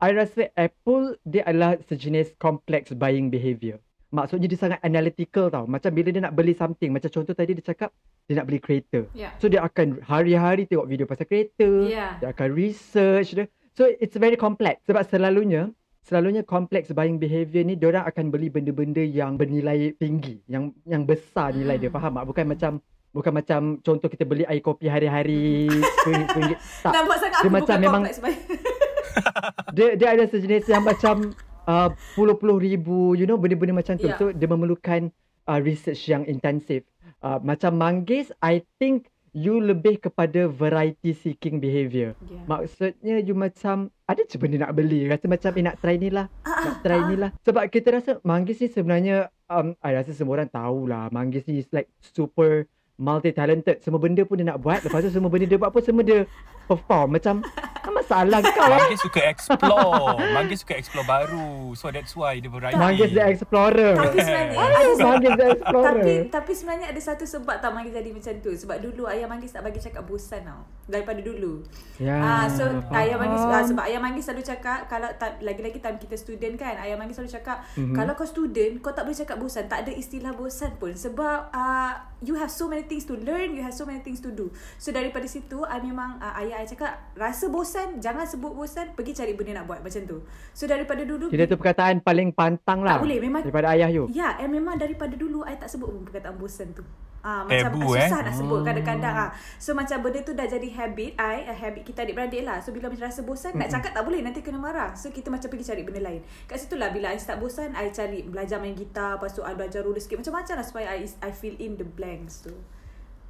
[0.00, 3.80] I rasa Apple dia adalah sejenis complex buying behavior.
[4.10, 5.64] Maksudnya dia sangat analytical tau.
[5.70, 7.94] Macam bila dia nak beli something, macam contoh tadi dia cakap
[8.26, 9.06] dia nak beli kereta.
[9.14, 9.36] Yeah.
[9.38, 11.68] So dia akan hari-hari tengok video pasal kereta.
[11.86, 12.18] Yeah.
[12.18, 13.46] Dia akan research dia.
[13.78, 14.82] So it's very complex.
[14.90, 15.70] Sebab selalunya
[16.02, 21.54] selalunya complex buying behavior ni diorang akan beli benda-benda yang bernilai tinggi, yang yang besar
[21.54, 21.92] nilai dia.
[21.92, 21.96] Hmm.
[22.00, 22.26] Faham tak?
[22.26, 22.72] Bukan macam
[23.10, 25.66] bukan macam contoh kita beli air kopi hari-hari
[26.06, 26.58] RM10.
[26.84, 26.92] Tak.
[26.94, 28.04] Nampak sangat Dia macam memang-.
[29.76, 31.34] Dia dia ada sejenis yang macam
[31.66, 34.10] uh, puluh-puluh ribu, you know, benda-benda macam tu.
[34.10, 34.18] Yeah.
[34.18, 35.10] So dia memerlukan
[35.46, 36.86] uh, research yang intensif.
[37.20, 42.18] Uh, macam manggis, I think you lebih kepada variety seeking behavior.
[42.26, 42.44] Yeah.
[42.50, 45.06] Maksudnya you macam ada je benda nak beli.
[45.06, 46.26] Rasa macam eh nak try ni lah.
[46.42, 47.30] Ah, Nak try ni lah.
[47.46, 51.14] Sebab kita rasa manggis ni sebenarnya um, I rasa semua orang tahulah.
[51.14, 52.66] Manggis ni is like super
[53.00, 53.80] multi talented.
[53.80, 54.84] Semua benda pun dia nak buat.
[54.84, 56.28] Lepas tu semua benda dia buat pun semua dia
[56.70, 57.08] perform.
[57.12, 57.34] Macam
[57.80, 58.70] apa masalah kau eh?
[58.70, 60.20] Manggis suka explore.
[60.30, 61.50] Manggis suka explore baru.
[61.74, 62.76] So that's why dia variety.
[62.76, 63.94] Manggis the explorer.
[63.94, 65.94] Tapi sebenarnya ada Manggis the explorer.
[65.96, 68.52] Tapi tapi sebenarnya ada satu sebab tau Manggis jadi macam tu.
[68.54, 70.62] Sebab dulu ayah Manggis tak bagi cakap bosan tau.
[70.86, 71.64] Daripada dulu.
[71.96, 73.66] Ya, Ah so ayah Manggis faham.
[73.66, 77.32] sebab ayah Manggis selalu cakap kalau ta- lagi-lagi time kita student kan, ayah Manggis selalu
[77.32, 77.94] cakap Mhm.
[77.94, 79.64] kalau kau student kau tak boleh cakap bosan.
[79.66, 83.60] Tak ada istilah bosan pun sebab uh, you have so many things to learn, you
[83.60, 84.48] have so many things to do.
[84.76, 89.16] So daripada situ I memang uh, ayah I cakap rasa bosan jangan sebut bosan, pergi
[89.16, 90.20] cari benda nak buat macam tu.
[90.52, 93.00] So daripada dulu Kira tu perkataan paling pantang lah.
[93.00, 94.04] Tak boleh, memang- Daripada ayah you.
[94.12, 96.84] Ya, and memang daripada dulu I tak sebut pun perkataan bosan tu.
[97.20, 98.24] Ah, macam Tabu, susah eh?
[98.24, 99.30] nak sebut kadang-kadang ah.
[99.60, 102.64] So macam benda tu dah jadi habit I, a habit kita adik-beradik lah.
[102.64, 104.96] So bila macam rasa bosan nak cakap tak boleh nanti kena marah.
[104.96, 106.24] So kita macam pergi cari benda lain.
[106.48, 109.52] Kat situ lah bila I start bosan I cari belajar main gitar, lepas tu I
[109.52, 112.56] belajar roller skate macam-macam lah supaya I I fill in the blanks tu.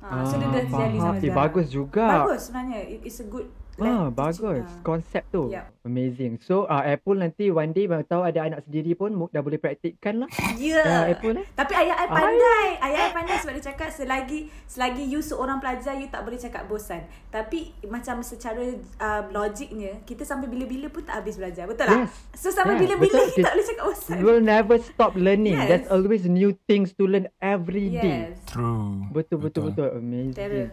[0.02, 0.96] Ah, so dia dah jadi faham.
[0.98, 1.38] sampai Eh, sekarang.
[1.38, 2.06] bagus juga.
[2.18, 2.80] Bagus sebenarnya.
[2.88, 3.46] It, it's a good
[3.80, 4.36] Ah, like, bagus.
[4.36, 4.82] teaching, ah.
[4.84, 5.42] Konsep tu.
[5.48, 5.66] Yup.
[5.80, 6.32] Amazing.
[6.44, 10.20] So, uh, Apple nanti one day baru tahu ada anak sendiri pun dah boleh praktikkan
[10.24, 10.28] lah.
[10.60, 10.84] Ya.
[10.84, 11.46] Ah, Apple eh?
[11.56, 12.66] Tapi ayah I pandai.
[12.84, 16.68] Ayah I pandai sebab dia cakap selagi selagi you seorang pelajar you tak boleh cakap
[16.68, 17.08] bosan.
[17.32, 18.60] Tapi macam secara
[19.00, 21.64] uh, logiknya kita sampai bila-bila pun tak habis belajar.
[21.64, 21.98] Betul tak?
[22.04, 22.12] Yes.
[22.36, 23.28] So sampai Yeah, bila-bila betul.
[23.32, 24.16] kita tak boleh cakap bosan.
[24.20, 25.56] We'll never stop learning.
[25.56, 25.68] Yes.
[25.72, 28.36] There's always new things to learn every day.
[28.36, 28.44] Yes.
[28.52, 29.08] True.
[29.16, 29.88] Betul, betul, betul.
[29.96, 30.36] Amazing.
[30.36, 30.68] Terror.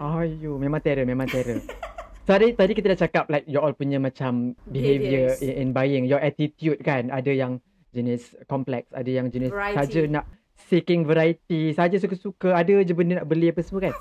[0.00, 1.64] Ayo, memang terror, memang terror.
[2.24, 6.20] Tadi tadi kita dah cakap like you all punya macam behavior in, in buying, your
[6.20, 7.12] attitude kan.
[7.12, 7.60] Ada yang
[7.92, 9.76] jenis kompleks, ada yang jenis Variety.
[9.76, 10.24] saja nak
[10.56, 13.94] seeking variety, saja suka-suka, ada je benda nak beli apa semua kan.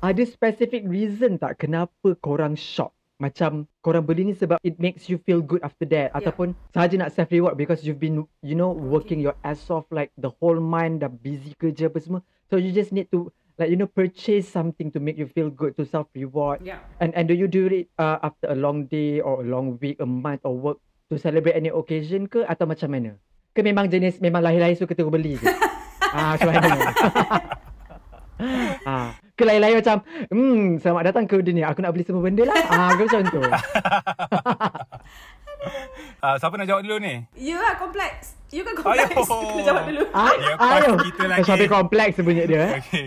[0.00, 2.96] Ada specific reason tak kenapa korang shop?
[3.16, 6.20] Macam korang beli ni sebab it makes you feel good after that Yeah.
[6.20, 10.12] ataupun saja nak self reward because you've been you know working your ass off like
[10.20, 12.20] the whole mind dah busy kerja apa semua.
[12.48, 15.76] So you just need to like you know purchase something to make you feel good
[15.76, 16.60] to self reward.
[16.64, 16.84] Yeah.
[17.00, 19.96] And and do you do it uh, after a long day or a long week,
[20.00, 23.16] a month or work to celebrate any occasion ke atau macam mana?
[23.56, 25.48] Ke memang jenis memang lahir-lahir suka terus beli je?
[26.16, 26.68] ah, macam mana?
[28.92, 31.72] ah, ke lahir-lahir macam, hmm, selamat datang ke dunia.
[31.72, 32.56] Aku nak beli semua benda lah.
[32.68, 33.40] Ah, ke macam tu.
[36.22, 37.14] Ah, siapa nak jawab dulu ni?
[37.36, 38.38] You lah kompleks.
[38.48, 39.14] You kan kompleks.
[39.14, 40.02] Kena jawab dulu.
[40.14, 40.32] Ah,
[40.78, 40.92] ayo.
[41.02, 41.44] kita lagi.
[41.44, 42.56] Sampai kompleks bunyi dia.
[42.56, 42.70] Eh?
[42.80, 43.06] Okay.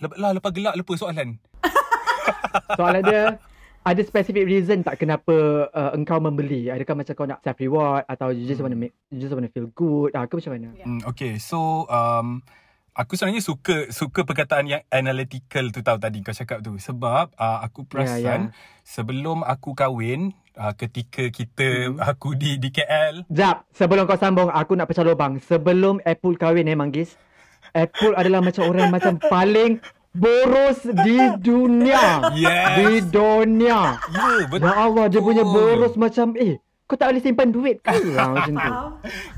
[0.00, 1.36] Lep- lah, lepas gelak lupa soalan.
[2.78, 3.38] Soalan dia,
[3.80, 6.68] ada specific reason tak kenapa uh, engkau membeli?
[6.68, 9.44] Adakah macam kau nak self reward atau you just want to make you just want
[9.44, 10.12] to feel good?
[10.12, 10.68] Ah, ke macam mana?
[10.76, 10.88] Yeah.
[10.88, 12.44] Hmm, okay, so um,
[12.92, 16.76] aku sebenarnya suka suka perkataan yang analytical tu tahu tadi kau cakap tu.
[16.76, 18.54] Sebab uh, aku perasan ya.
[18.84, 24.76] sebelum aku kahwin, uh, ketika kita aku di di KL, Jap, sebelum kau sambung, aku
[24.76, 25.40] nak pecah lubang.
[25.40, 27.16] Sebelum Apple kahwin eh, Manggis.
[27.74, 29.78] Apple adalah macam orang macam paling
[30.10, 32.34] boros di dunia.
[32.34, 32.74] Yes.
[32.76, 33.98] Di dunia.
[34.10, 34.66] ya betul.
[34.66, 36.58] Ya Allah, dia punya boros macam, eh,
[36.90, 37.94] kau tak boleh simpan duit ke?
[38.18, 38.72] lah, macam tu.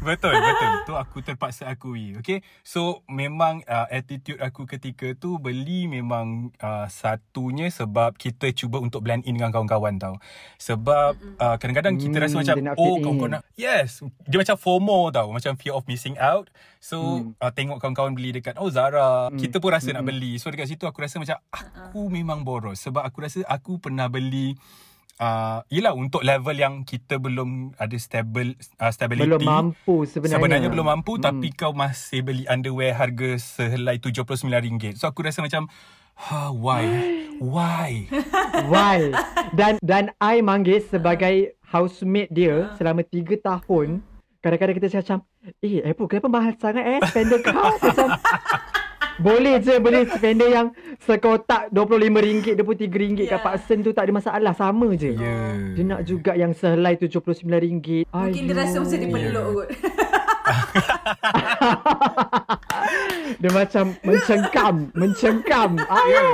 [0.00, 0.70] Betul, betul.
[0.88, 2.16] Tu aku terpaksa akui.
[2.16, 2.40] Okay.
[2.64, 9.04] So, memang uh, attitude aku ketika tu beli memang uh, satunya sebab kita cuba untuk
[9.04, 10.16] blend in dengan kawan-kawan tau.
[10.56, 13.42] Sebab uh, kadang-kadang kita rasa Hmm, macam, dia nak oh kawan-kawan in." nak...
[13.60, 14.00] Yes.
[14.24, 15.28] Dia macam FOMO tau.
[15.28, 16.48] Macam fear of missing out.
[16.80, 17.36] So, Hmm.
[17.36, 19.28] uh, tengok kawan-kawan beli dekat, oh Zara.
[19.36, 20.40] Kita pun rasa nak beli.
[20.40, 22.80] So, dekat situ aku rasa macam, aku memang boros.
[22.80, 24.56] Sebab aku rasa aku pernah beli...
[25.20, 30.40] Uh, yelah untuk level yang kita belum ada stable uh, stability Belum mampu sebenarnya.
[30.40, 31.24] Sebenarnya belum mampu Hmm.
[31.30, 34.98] tapi kau masih beli underwear harga sehelai RM79.
[34.98, 35.68] So aku rasa macam
[36.16, 36.84] ha, why?
[37.38, 38.08] why?
[38.72, 39.10] Why?
[39.56, 44.04] Dan dan I Manggis sebagai housemate dia selama 3 tahun,
[44.38, 45.18] kadang-kadang kita macam,
[45.64, 47.72] eh Apple kenapa mahal sangat eh spender kau?
[47.82, 48.08] macam,
[49.20, 50.68] boleh je beli spender yang
[51.02, 53.38] sekotak RM25, RM23 kat Ya.
[53.42, 54.52] Pak Sen tu tak ada masalah.
[54.54, 55.12] Sama je.
[55.16, 55.36] Ya.
[55.74, 58.08] Dia nak juga yang sehelai RM79.
[58.08, 59.68] Mungkin dia rasa macam dipeluk kot.
[63.42, 64.76] Dia macam mencengkam.
[64.94, 65.70] Mencengkam.
[65.90, 66.26] Ayo.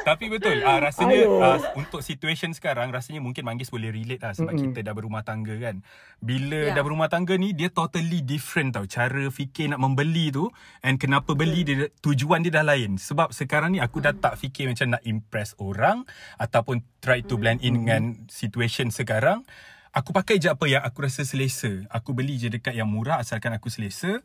[0.00, 4.56] Tapi betul uh, rasanya uh, untuk situation sekarang rasanya mungkin Manggis boleh relate lah sebab
[4.56, 4.72] Mm-mm.
[4.72, 5.84] kita dah berumah tangga kan.
[6.18, 6.76] Bila Ya.
[6.76, 10.48] dah berumah tangga ni dia totally different tau cara fikir nak membeli tu
[10.80, 12.96] and kenapa beli dia tujuan dia dah lain.
[12.96, 17.60] Sebab sekarang ni aku dah tak fikir macam nak impress orang ataupun try to blend
[17.60, 19.44] in dengan situation sekarang.
[19.90, 21.82] Aku pakai je apa yang aku rasa selesa.
[21.90, 24.22] Aku beli je dekat yang murah asalkan aku selesa.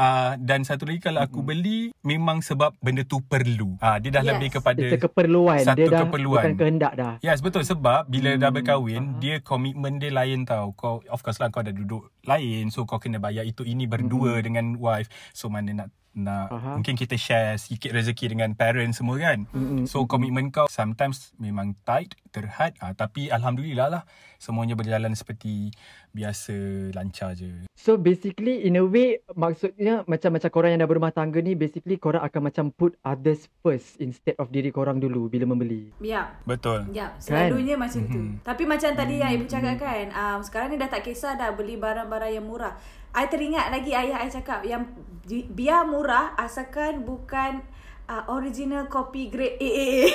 [0.00, 3.76] Uh, dan satu lagi kalau aku beli memang sebab benda tu perlu.
[3.78, 4.30] Ah uh, dia dah Yes.
[4.32, 5.60] lebih kepada It's a keperluan.
[5.60, 6.40] Satu dia dah keperluan.
[6.40, 7.14] bukan kehendak dah.
[7.20, 10.72] Yes betul sebab bila Hmm, dah berkahwin dia komitmen dia lain tau.
[10.72, 14.40] Kau of course lah kau dah duduk lain so kau kena bayar itu ini berdua
[14.40, 15.06] dengan wife.
[15.30, 16.58] So mana nak nak Hmm.
[16.58, 16.74] Faham.
[16.76, 19.46] mungkin kita share sikit rezeki dengan parents semua kan.
[19.48, 24.02] Mm-mm, So komitmen kau sometimes memang tight, terhad ah, tapi alhamdulillah lah
[24.36, 25.70] semuanya berjalan seperti
[26.10, 26.54] biasa
[26.94, 27.66] lancar je.
[27.78, 31.96] So basically in a way maksudnya macam macam korang yang dah berumah tangga ni basically
[31.96, 35.94] korang akan macam put others first instead of diri korang dulu bila membeli.
[36.02, 36.34] Ya.
[36.44, 36.90] Betul.
[36.90, 38.20] Ya, selalunya macam tu.
[38.20, 38.42] Mhm.
[38.42, 41.78] Tapi macam tadi yang ibu cakap kan, um, sekarang ni dah tak kisah dah beli
[41.78, 42.74] barang-barang yang murah.
[43.10, 44.86] I teringat lagi ayah I cakap yang
[45.30, 47.62] biar murah asalkan bukan
[48.10, 50.14] uh, original copy grade AAA.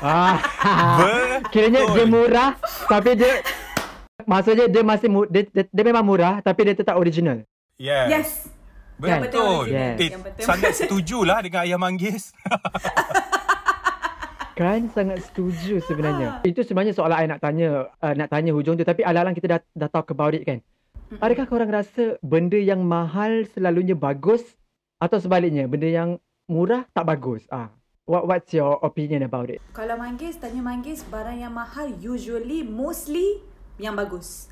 [0.00, 0.36] Ah,
[1.00, 1.28] Betul.
[1.52, 2.50] kiranya dia murah
[2.86, 3.42] tapi dia
[4.28, 7.40] maksudnya dia masih mu, dia, dia, dia memang murah tapi dia tetap original.
[7.80, 8.06] Yes.
[8.12, 8.30] yes.
[9.00, 9.56] Yang betul Betul.
[9.64, 9.88] original.
[9.88, 9.98] Yes.
[9.98, 10.44] Eh, Yang betul.
[10.44, 12.22] sangat setujulah dengan ayah manggis.
[14.58, 16.42] Kan sangat setuju sebenarnya.
[16.42, 19.60] Itu sebenarnya soalan I nak tanya uh, nak tanya hujung tu tapi alang-alang kita dah
[19.70, 20.58] dah talk about it kan.
[21.22, 24.42] Adakah korang rasa benda yang mahal selalunya bagus
[24.98, 26.18] atau sebaliknya benda yang
[26.50, 27.46] murah tak bagus?
[27.54, 27.70] Ah.
[28.08, 29.62] What what's your opinion about it?
[29.76, 33.44] Kalau manggis, tanya manggis, barang yang mahal usually, mostly
[33.78, 34.50] yang bagus.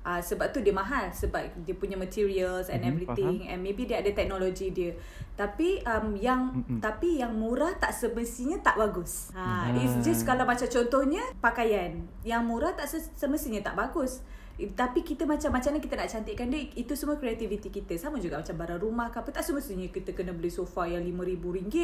[0.00, 4.00] Uh, sebab tu dia mahal sebab dia punya materials and Mhm, everything and maybe dia
[4.00, 4.96] ada teknologi dia.
[5.34, 6.80] Tapi um, yang Mm-mm.
[6.80, 9.28] tapi yang murah tak semestinya tak bagus.
[9.30, 9.76] Ha Ah.
[9.76, 12.08] it's just kalau macam contohnya pakaian.
[12.22, 14.24] Yang murah tak se- semestinya tak bagus.
[14.56, 17.94] Tapi kita macam macam mana kita nak cantikkan dia itu semua kreativiti kita.
[17.94, 21.74] Sama juga macam barang rumah ke apa tak semestinya kita kena beli sofa yang RM5000.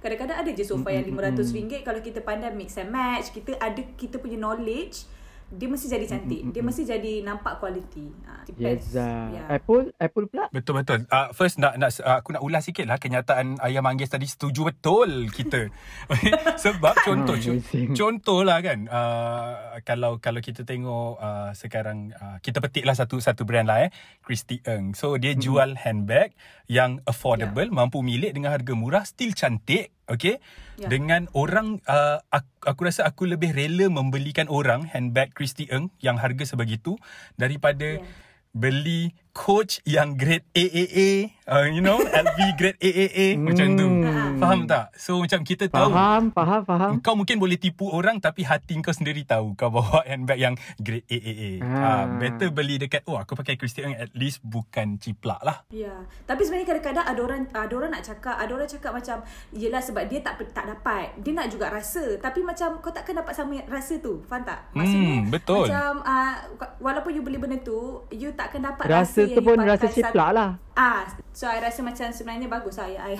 [0.00, 1.46] Kadang-kadang ada je sofa yang RM500
[1.84, 5.06] kalau kita pandai mix and match, kita ada kita punya knowledge
[5.46, 6.40] dia mesti jadi cantik.
[6.48, 8.06] Dia mesti jadi nampak quality.
[8.24, 8.84] Ha, depends.
[8.86, 9.46] Yes, uh, Yeah.
[9.50, 10.46] Apple, Apple pula.
[10.48, 11.00] Betul betul.
[11.06, 14.66] Uh, first nak nak uh, aku nak ulas sikit lah kenyataan ayam manggis tadi setuju
[14.66, 15.68] betul kita.
[16.64, 17.92] Sebab contoh Ah, amazing.
[17.92, 23.18] contoh lah kan uh, kalau kalau kita tengok uh, sekarang uh, kita petik lah satu
[23.18, 24.92] satu brand lah eh Christy Eng.
[24.92, 26.32] So dia jual handbag
[26.64, 30.40] yang affordable, mampu milik dengan harga murah, still cantik, okay?
[30.80, 30.88] Ya.
[30.88, 36.16] Dengan orang uh, aku, aku rasa aku lebih rela membelikan orang handbag Christy Eng yang
[36.16, 36.96] harga sebegitu
[37.36, 38.06] daripada Ya.
[38.54, 43.86] beli coach yang grade AAA, uh, you know, LV grade AAA macam tu.
[43.90, 44.38] Hmm.
[44.38, 44.94] Faham tak?
[44.94, 46.92] So macam kita tahu Faham, faham, faham.
[47.02, 51.02] kau mungkin boleh tipu orang tapi hati kau sendiri tahu kau bawa handbag yang grade
[51.10, 51.50] AAA.
[51.60, 51.74] Ah.
[51.74, 52.02] Ah.
[52.14, 55.66] better beli dekat oh aku pakai Christian at least bukan ciplak lah.
[55.68, 56.06] Ya.
[56.24, 59.16] Tapi sebenarnya kadang-kadang ada orang ada orang nak cakap, ada orang cakap macam
[59.50, 61.18] yelah sebab dia tak tak dapat.
[61.18, 62.22] Dia nak juga rasa.
[62.22, 64.22] Tapi macam kau takkan dapat sama rasa tu.
[64.24, 64.70] Faham tak?
[64.72, 65.66] Maksudnya Hmm, betul.
[65.66, 66.34] macam uh,
[66.78, 70.30] walaupun you beli benda tu, you takkan dapat Rasa rasa, tu yang pun rasa ciplak
[70.30, 70.50] lah.
[70.72, 73.00] Ah, so I rasa macam sebenarnya bagus lah ya.
[73.06, 73.16] I.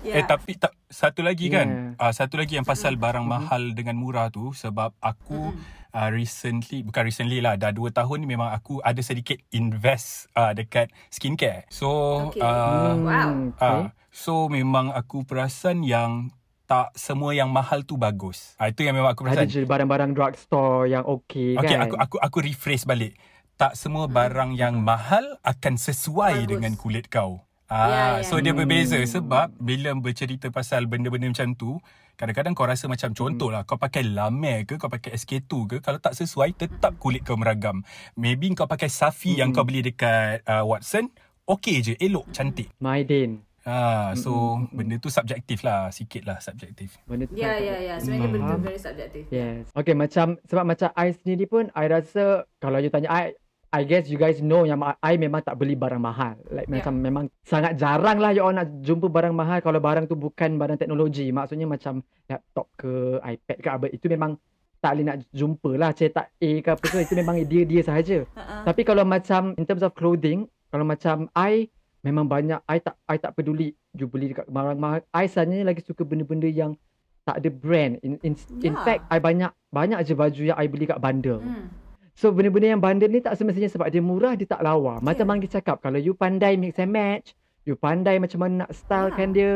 [0.00, 0.20] Yeah.
[0.20, 1.96] Eh tapi tak, satu lagi kan, Yeah.
[1.98, 5.56] uh, satu lagi yang pasal barang mahal dengan murah tu sebab aku
[5.90, 10.52] uh, recently bukan recently lah dah 2 tahun ni memang aku ada sedikit invest uh,
[10.52, 11.64] dekat skincare.
[11.68, 11.88] So
[12.28, 12.44] Okay.
[12.44, 13.30] uh, Wow.
[13.50, 13.64] okay.
[13.64, 16.28] Ah, so memang aku perasan yang
[16.64, 18.52] tak semua yang mahal tu bagus.
[18.56, 19.52] Ah itu yang memang aku Ada perasan.
[19.54, 21.80] je barang-barang drugstore yang okey Okay, kan.
[21.82, 23.16] aku aku aku rephrase balik.
[23.54, 26.50] Tak semua barang yang mahal akan sesuai Bagus.
[26.50, 27.38] dengan kulit kau.
[27.64, 27.86] Ya, Ah,
[28.20, 28.42] ya, so ya.
[28.42, 31.78] dia berbeza sebab bila bercerita pasal benda-benda macam tu,
[32.14, 35.96] kadang-kadang kau rasa macam contoh lah, kau pakai Lame ke, kau pakai SK2 ke, kalau
[35.96, 37.80] tak sesuai, tetap kulit kau meragam.
[38.14, 41.08] Maybe kau pakai Safi yang kau beli dekat uh, Watson,
[41.44, 42.68] okay je, elok, cantik.
[42.78, 43.42] Maiden.
[43.64, 47.00] Ah, so benda tu subjektif lah, sikit lah subjektif.
[47.06, 47.94] Benda tu Ya, ya, ya.
[47.96, 48.28] Sebenarnya Hmm.
[48.28, 48.60] benda tu Faham.
[48.62, 49.24] very subjektif.
[49.30, 49.64] Yes.
[49.72, 53.32] Okay, macam sebab macam I sendiri pun I rasa kalau you tanya I
[53.74, 56.38] I guess you guys know yang I, I memang tak beli barang mahal.
[56.46, 56.78] Like Yeah.
[56.78, 60.54] macam memang sangat jarang lah you all nak jumpa barang mahal kalau barang tu bukan
[60.54, 61.26] barang teknologi.
[61.28, 61.98] Maksudnya macam
[62.30, 64.38] laptop ke iPad ke apa itu memang
[64.78, 68.22] tak boleh nak jumpa lah cetak A ke apa ke itu memang dia dia sahaja.
[68.30, 68.62] Uh-uh.
[68.62, 71.66] Tapi kalau macam in terms of clothing, kalau macam I
[72.06, 75.02] memang banyak I tak I tak peduli you beli dekat barang mahal.
[75.10, 76.78] I sebenarnya lagi suka benda-benda yang
[77.24, 77.98] tak ada brand.
[78.04, 78.84] In in, in Ya.
[78.84, 81.42] fact I banyak banyak je baju yang I beli kat bundle.
[81.42, 81.72] Hmm.
[82.14, 85.02] So benda-benda yang bundle ni tak semestinya sebab dia murah dia tak lawa.
[85.02, 85.30] Macam Ya.
[85.34, 87.34] Manggi cakap kalau you pandai mix and match,
[87.66, 89.34] you pandai macam mana nak stylekan Ya.
[89.34, 89.52] dia,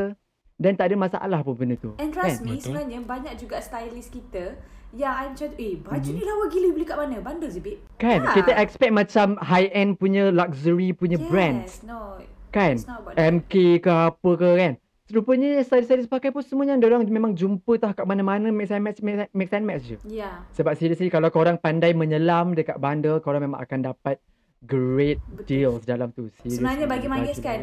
[0.58, 1.94] then tak ada masalah pun benda tu.
[2.02, 2.74] And trust me, Betul.
[2.74, 4.58] sebenarnya banyak juga stylist kita
[4.90, 6.16] yang I macam, eh baju Mhm.
[6.18, 7.16] ni lawa gila beli kat mana?
[7.22, 7.78] Bundle je, babe.
[7.94, 8.20] Kan?
[8.26, 8.32] Ya.
[8.34, 11.72] Kita expect macam high end punya luxury punya yes, brands.
[11.86, 12.18] no.
[12.50, 12.74] Kan?
[12.74, 13.22] It's not about that.
[13.22, 14.72] MK ke apa ke kan.
[15.08, 19.24] Serupanya stylist-stylist pakai pun semuanya orang memang jumpa tah kat mana-mana mix and match, mix,
[19.32, 19.96] mix and match je.
[20.04, 24.20] Ya, Sebab seriously kalau korang pandai menyelam dekat bundle, korang memang akan dapat
[24.68, 25.48] great Betul.
[25.48, 26.28] deals dalam tu.
[26.44, 26.60] Seriously.
[26.60, 27.62] Sebenarnya bagi Manggis kan,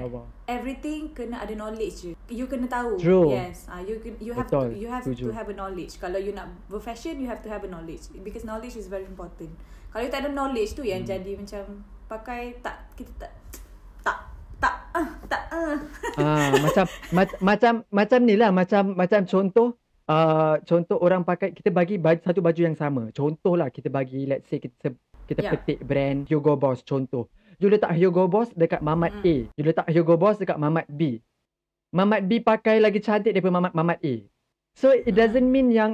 [0.49, 2.11] everything kena ada knowledge je.
[2.33, 2.97] You kena tahu.
[2.97, 3.29] True.
[3.29, 3.69] Yes.
[3.69, 5.29] Ah, you you have Betul, to you have setuju.
[5.29, 6.01] to have a knowledge.
[6.01, 9.53] Kalau you nak berfashion, you have to have a knowledge because knowledge is very important.
[9.93, 11.13] Kalau you tak ada knowledge tu yang Hmm.
[11.13, 11.63] jadi macam
[12.09, 13.31] pakai tak kita tak
[14.57, 15.75] tak tak ah tak ah.
[16.15, 16.85] Ah, macam
[17.17, 19.67] mac- macam macam ni lah macam macam contoh
[20.05, 23.09] uh, contoh orang pakai kita bagi baju, satu baju yang sama.
[23.11, 24.93] Contoh lah kita bagi let's say kita
[25.25, 25.51] kita Ya.
[25.51, 27.27] petik brand Hugo Boss contoh.
[27.55, 29.25] You letak Hugo Boss dekat Mamat Mm.
[29.25, 29.35] A.
[29.53, 31.17] You letak Hugo Boss dekat Mamat B.
[31.89, 34.15] Mamat B pakai lagi cantik daripada Mamat Mamat A.
[34.73, 35.17] So it Mm.
[35.17, 35.91] doesn't mean yang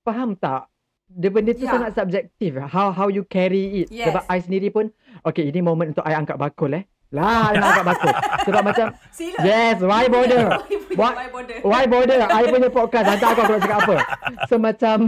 [0.00, 0.70] faham tak?
[1.06, 1.76] Dia benda tu Ya.
[1.76, 2.56] sangat subjektif.
[2.64, 3.92] How how you carry it.
[3.92, 4.08] Yes.
[4.08, 4.88] Sebab I sendiri pun
[5.20, 6.88] okay ini moment untuk I angkat bakul eh.
[7.12, 8.12] Lah, nak angkat bakul.
[8.44, 9.38] Sebab macam Sila.
[9.44, 10.44] Yes, why bother?
[10.98, 11.28] Why
[11.62, 12.20] Why- bother?
[12.22, 13.96] I punya podcast Hantar aku aku nak cakap apa
[14.46, 14.98] So macam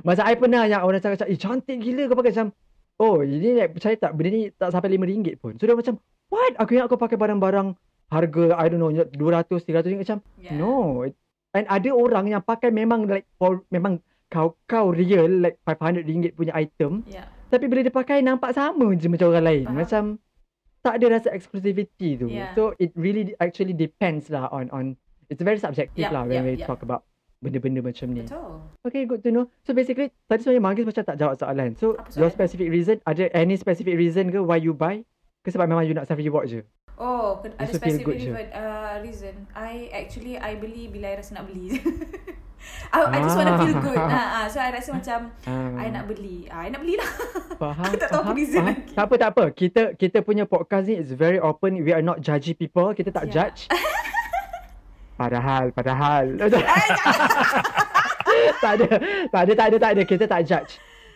[0.00, 2.48] Macam I pernah yang orang cakap Eh cantik gila kau pakai macam
[2.96, 6.00] Oh ini like, percaya tak Benda ni tak sampai RM5 pun So dia macam
[6.32, 6.52] What?
[6.56, 7.68] Aku ingat kau pakai barang-barang
[8.08, 10.56] Harga I don't know 200 300 ringgit Macam Yeah.
[10.56, 11.04] No
[11.52, 16.56] And ada orang yang pakai memang like for, Memang kau-kau real Like 500 ringgit punya
[16.56, 17.28] item Yeah.
[17.48, 19.76] Tapi bila dia pakai Nampak sama je macam orang lain Faham.
[19.76, 20.02] Macam
[20.84, 22.52] Tak ada rasa exclusivity tu Yeah.
[22.52, 24.84] So it really actually depends lah On on
[25.32, 26.68] It's very subjective Yeah, lah When yeah, we yeah.
[26.68, 27.08] talk about
[27.40, 28.60] Benda-benda macam ni Betul.
[28.84, 32.12] Okay good to know So basically Tadi sebenarnya Manggis macam tak jawab soalan So Apa
[32.12, 32.36] your soalan?
[32.36, 35.00] specific reason Ada any specific reason ke Why you buy
[35.40, 36.60] Ke sebab memang you nak self reward je
[36.94, 39.34] Oh, ada specific reason, uh, reason.
[39.50, 41.74] I actually I beli bila I rasa nak beli.
[42.88, 43.80] I, I just wanna feel Ah.
[43.80, 43.96] good.
[43.98, 44.40] Ha, ha.
[44.46, 45.76] So I rasa macam Ah.
[45.76, 46.46] I nak beli.
[46.46, 47.08] Ah, I nak belilah.
[47.56, 48.70] Faham, Aku tak tahu apa faham, reason faham.
[48.70, 48.92] lagi.
[48.92, 49.50] Tak apa, tak apa.
[49.50, 51.78] Kita kita punya podcast ni is very open.
[51.78, 52.92] We are not judgy people.
[52.92, 53.32] Kita tak Ya.
[53.32, 53.66] judge.
[55.14, 56.34] Padahal, padahal.
[58.62, 58.86] tak ada,
[59.30, 60.02] tak ada, tak ada, tak ada.
[60.02, 60.72] Kita tak judge.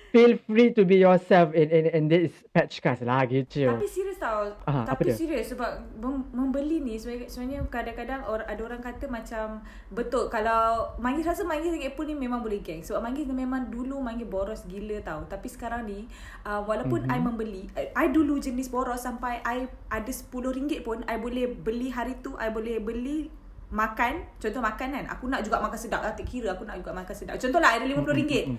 [0.08, 3.68] Feel free to be yourself in in, in this patchcast lah gitu.
[3.68, 4.48] Tapi serius tau.
[4.64, 10.26] Apa Tapi serius sebab mem- membeli ni sebenarnya, kadang-kadang or, ada orang kata macam betul
[10.26, 12.80] kalau Manggis rasa Manggis dengan Apple ni memang boleh geng.
[12.80, 15.28] Sebab Manggis ni memang dulu Manggis boros gila tau.
[15.28, 16.08] Tapi sekarang ni
[16.42, 17.06] uh, walaupun Mhm.
[17.06, 17.20] mm-hmm.
[17.20, 21.88] I membeli I, I dulu jenis boros sampai I ada RM10 pun I boleh beli
[21.88, 23.28] hari tu I boleh beli
[23.68, 26.88] makan contoh makan kan aku nak juga makan sedap lah tak kira aku nak juga
[26.88, 28.56] makan sedap contohlah ada RM50 Mm,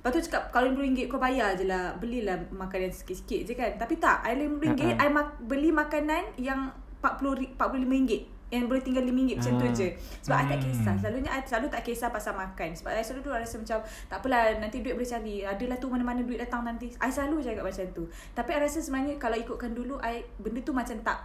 [0.00, 3.76] Lepas tu cakap kalau RM50 kau bayar je lah Belilah makanan sikit-sikit je kan.
[3.76, 4.96] Tapi tak I RM50 Ha-ha.
[4.98, 8.12] I mak- beli makanan yang RM40, RM45
[8.50, 9.88] Yang boleh tinggal RM5 macam tu je.
[10.20, 10.64] Sebab I tak Hmm.
[10.66, 12.68] kisah Selalunya I selalu tak kisah pasal makan.
[12.72, 15.36] Sebab I selalu tu rasa macam Tak apalah nanti duit boleh cari.
[15.42, 16.90] Adalah tu mana-mana duit datang nanti.
[16.96, 18.04] I selalu cakap macam tu.
[18.32, 21.18] Tapi I rasa sebenarnya Kalau ikutkan dulu I Benda tu macam tak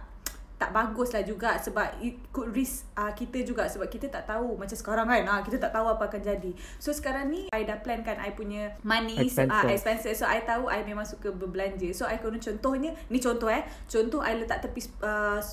[0.56, 4.56] tak bagus lah juga sebab it could risk uh, kita juga sebab kita tak tahu
[4.56, 7.76] macam sekarang kan uh, kita tak tahu apa akan jadi so sekarang ni I dah
[7.76, 9.52] plan kan I punya money Expenses.
[9.52, 13.46] uh, expenses so I tahu I memang suka berbelanja so I kena contohnya ni contoh
[13.46, 15.44] eh contoh I letak tepi uh,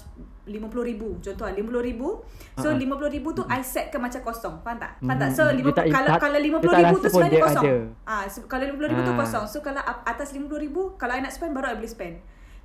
[0.41, 2.01] RM50,000 contoh lah RM50,000
[2.53, 2.73] so Ah.
[2.73, 5.35] RM50,000 tu I setkan macam kosong faham tak faham tak Mhm.
[5.35, 7.65] so 50, tak- kalau tak- kalau tak RM50,000 tu sebenarnya kosong.
[8.03, 9.19] Ah, se- kalau RM50,000 tu Ah.
[9.19, 9.43] kosong.
[9.45, 12.15] So kalau atas RM50,000 kalau I nak spend baru I boleh spend.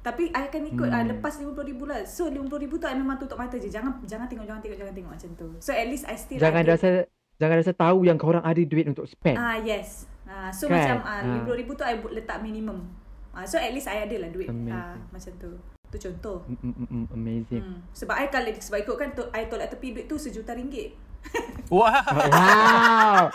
[0.09, 0.97] Tapi I akan ikut hmm.
[0.97, 2.01] uh, lepas RM50,000 lah.
[2.09, 3.69] So RM50,000 tu I memang tutup mata je.
[3.69, 5.49] Jangan jangan tengok jangan tengok jangan tengok macam tu.
[5.61, 6.73] So at least I still Jangan ada.
[6.73, 6.91] rasa
[7.37, 9.37] jangan rasa tahu yang korang ada duit untuk spend.
[9.37, 10.09] Ah yes.
[10.25, 10.81] Ah so Kan?
[10.81, 11.45] macam ah Ah.
[11.45, 12.89] RM50,000 tu I letak minimum.
[13.31, 14.49] Ah so at least I ada lah duit.
[14.49, 14.73] Amazing.
[14.73, 15.51] Ah macam tu.
[15.89, 16.39] Tu contoh.
[16.47, 17.63] Mm, mm, mm, amazing.
[17.63, 17.81] Hmm.
[17.93, 20.97] Sebab I kalau sebab ikutkan tu I tolak tepi duit tu sejuta ringgit.
[21.69, 23.29] Wow.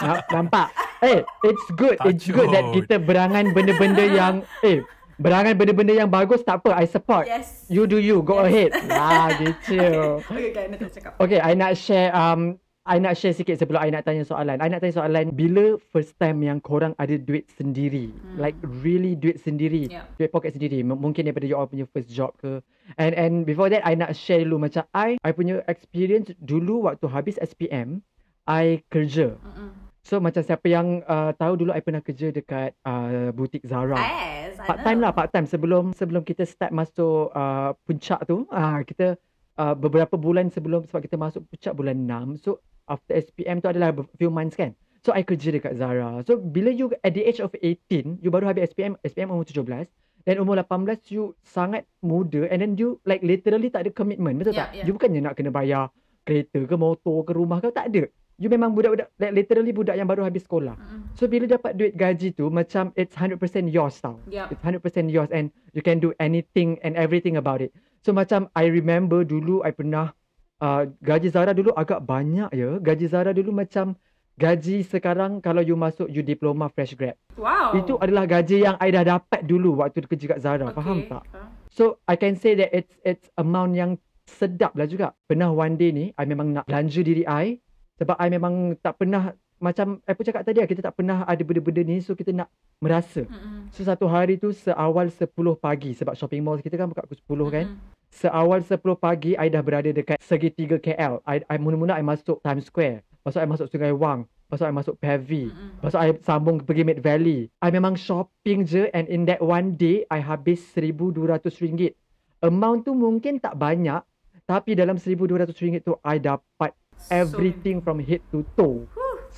[0.00, 0.72] Na- Nampak?
[1.04, 2.00] Eh, it's good.
[2.08, 4.80] It's good that kita berangan benda-benda yang eh
[5.16, 6.76] berangan benda-benda yang bagus tak apa.
[6.76, 7.24] I support.
[7.26, 7.64] Yes.
[7.66, 8.20] You do you.
[8.20, 8.46] Go Yes.
[8.48, 8.70] ahead.
[8.86, 10.20] Lah gitu.
[10.22, 11.12] Okay, okay, cakap.
[11.18, 14.62] Okay, I nak share um I nak share sikit sebelum I nak tanya soalan.
[14.62, 18.14] I nak tanya soalan bila first time yang korang ada duit sendiri.
[18.14, 18.38] Hmm.
[18.38, 19.90] Like really duit sendiri.
[19.90, 20.06] Yeah.
[20.14, 20.86] Duit pocket sendiri.
[20.86, 22.62] M- mungkin daripada you all punya first job ke.
[22.94, 27.10] And and before that I nak share dulu macam I I punya experience dulu waktu
[27.10, 28.06] habis SPM
[28.46, 29.34] I kerja.
[29.34, 29.85] Mm-mm.
[30.06, 33.98] So macam siapa yang uh, tahu dulu I pernah kerja dekat uh, butik Zara.
[33.98, 38.46] Yes, Part time lah, part time sebelum sebelum kita start masuk uh, puncak tu.
[38.46, 39.18] Uh, kita
[39.58, 42.46] uh, beberapa bulan sebelum sebab kita masuk puncak bulan 6.
[42.46, 44.78] So after SPM tu adalah few months kan.
[45.02, 46.22] So I kerja dekat Zara.
[46.22, 49.90] So bila you at the age of 18, you baru habis SPM, SPM umur 17.
[50.22, 54.38] Dan umur 18 you sangat muda and then you like literally tak ada commitment.
[54.38, 54.78] Betul Yeah, tak?
[54.78, 54.86] yeah.
[54.86, 55.90] You bukannya nak kena bayar
[56.22, 58.06] kereta ke motor ke rumah ke tak ada.
[58.36, 60.76] You memang budak-budak like literally budak yang baru habis sekolah.
[60.76, 61.16] Mm-mm.
[61.16, 63.40] So bila dapat duit gaji tu macam it's 100%
[63.72, 64.20] yours tau.
[64.28, 64.52] Yeah.
[64.52, 67.72] It's 100% yours and you can do anything and everything about it.
[68.04, 70.12] So macam I remember dulu I pernah
[70.60, 72.76] uh, gaji Zara dulu agak banyak ya.
[72.76, 73.96] Gaji Zara dulu macam
[74.36, 77.16] gaji sekarang kalau you masuk you diploma fresh grad.
[77.40, 77.72] Wow.
[77.72, 80.68] Itu adalah gaji yang I dah dapat dulu waktu kerja kat Zara.
[80.70, 80.76] Okay.
[80.76, 81.24] Faham tak?
[81.72, 83.96] So I can say that it's it's amount yang
[84.28, 85.16] sedap lah juga.
[85.24, 87.64] Pernah one day ni I memang nak belanja diri I
[87.96, 91.40] sebab I memang tak pernah macam I pun cakap tadi lah, kita tak pernah ada
[91.40, 93.24] benda-benda ni so kita nak merasa.
[93.24, 93.72] Mm-mm.
[93.72, 97.56] So satu hari tu seawal 10 pagi sebab shopping mall kita kan buka pukul 10
[97.56, 97.66] kan.
[97.72, 97.94] Mm-mm.
[98.12, 101.24] Seawal 10 pagi I dah berada dekat segitiga KL.
[101.24, 103.00] I, I mula-mula I masuk Times Square.
[103.26, 104.28] Tu I masuk Sungai Wang.
[104.52, 105.48] Tu I masuk Pavi.
[105.48, 105.80] Mm-mm.
[105.80, 107.48] Lepas tu I sambung pergi Mid Valley.
[107.64, 111.96] I memang shopping je and in that one day I habis RM1,200.
[112.44, 114.04] Amount tu mungkin tak banyak
[114.46, 116.76] tapi dalam RM1,200 tu I dapat
[117.08, 118.84] everything from head to toe.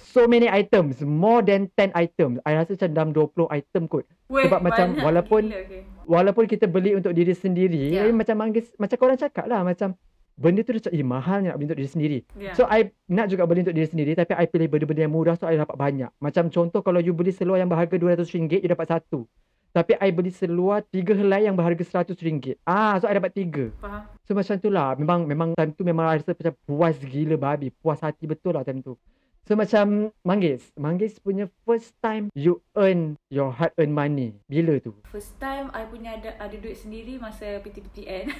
[0.08, 2.40] So many items, more than 10 items.
[2.42, 4.08] I rasa macam dalam 20 item kot.
[4.32, 5.82] Weh, Sebab macam walaupun- gila, okay.
[6.08, 8.08] Walaupun kita beli untuk diri sendiri, Yeah.
[8.10, 9.92] macam manggis, macam korang cakap lah macam
[10.38, 12.18] benda tu macam eh mahalnya nak beli untuk diri sendiri.
[12.38, 12.54] Yeah.
[12.54, 15.50] So I nak juga beli untuk diri sendiri tapi I pilih benda-benda yang murah so
[15.50, 16.08] I dapat banyak.
[16.22, 19.26] Macam contoh kalau you beli seluar yang berharga RM200 you dapat satu.
[19.68, 22.56] Tapi I beli seluar tiga helai yang berharga RM100.
[22.64, 23.68] Ah, so I dapat tiga.
[23.78, 24.02] Faham.
[24.24, 24.96] So macam tu lah.
[24.96, 27.68] Memang memang time tu memang I rasa macam puas gila babi.
[27.70, 28.96] Puas hati betul lah time tu.
[29.44, 30.72] So macam Manggis.
[30.76, 34.36] Manggis punya first time you earn your hard earned money.
[34.48, 34.96] Bila tu?
[35.08, 38.28] First time I punya ada ada duit sendiri masa PTPTN.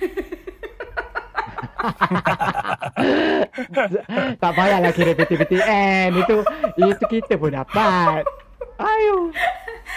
[4.43, 6.09] tak payahlah kira PTPTN.
[6.25, 6.45] Itu
[6.77, 8.48] itu kita pun dapat.
[8.79, 9.35] Ayo.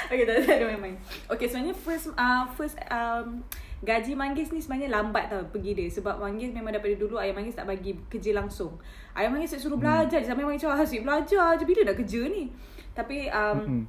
[0.10, 0.98] okay, tak tak ada main-main.
[1.30, 3.46] Okay, sebenarnya first uh, first um
[3.82, 7.58] gaji Manggis ni sebenarnya lambat tau pergi dia sebab Manggis memang daripada dulu ayah Manggis
[7.58, 8.78] tak bagi kerja langsung.
[9.14, 9.86] Ayah Manggis suruh Hmm.
[9.86, 12.50] belajar je sampai Manggis cakap asyik belajar je bila nak kerja ni.
[12.94, 13.82] Tapi um, Mm-mm.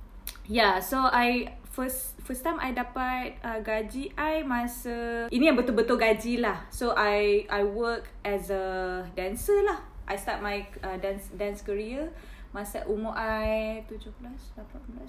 [0.47, 5.97] Yeah, so I first first time I dapat uh, gaji I masa ini yang betul-betul
[5.97, 6.69] gaji lah.
[6.69, 9.81] So I I work as a dancer lah.
[10.05, 12.11] I start my uh, dance dance career
[12.53, 14.61] masa umur I 17, 18.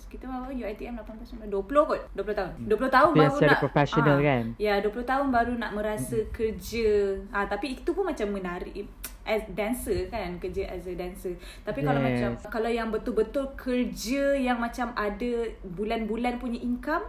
[0.08, 0.48] Kita berapa?
[0.48, 2.02] UiTM 18, 19, 20 kot.
[2.16, 2.52] 20 tahun.
[2.72, 4.44] 20 tahun Tapi baru nak professional ah, kan?
[4.56, 7.20] Ya, 20 tahun baru nak merasa kerja.
[7.36, 8.88] Ah tapi itu pun macam menarik
[9.24, 11.36] as dancer kan kerja as a dancer.
[11.68, 12.08] Tapi kalau Yes.
[12.08, 15.32] macam kalau yang betul-betul kerja yang macam ada
[15.64, 17.04] bulan-bulan punya income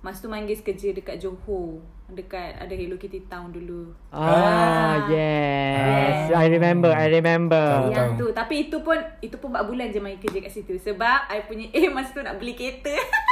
[0.00, 6.30] Masa tu Manggis kerja dekat Johor Dekat ada Hello Kitty Town dulu Ah, yes.
[6.32, 7.56] I remember, I remember.
[7.56, 8.18] Tahu, Yang tahu.
[8.18, 11.44] tu Tapi itu pun Itu pun 4 bulan je main kerja kat situ Sebab I
[11.44, 12.90] punya aim masa tu nak beli kereta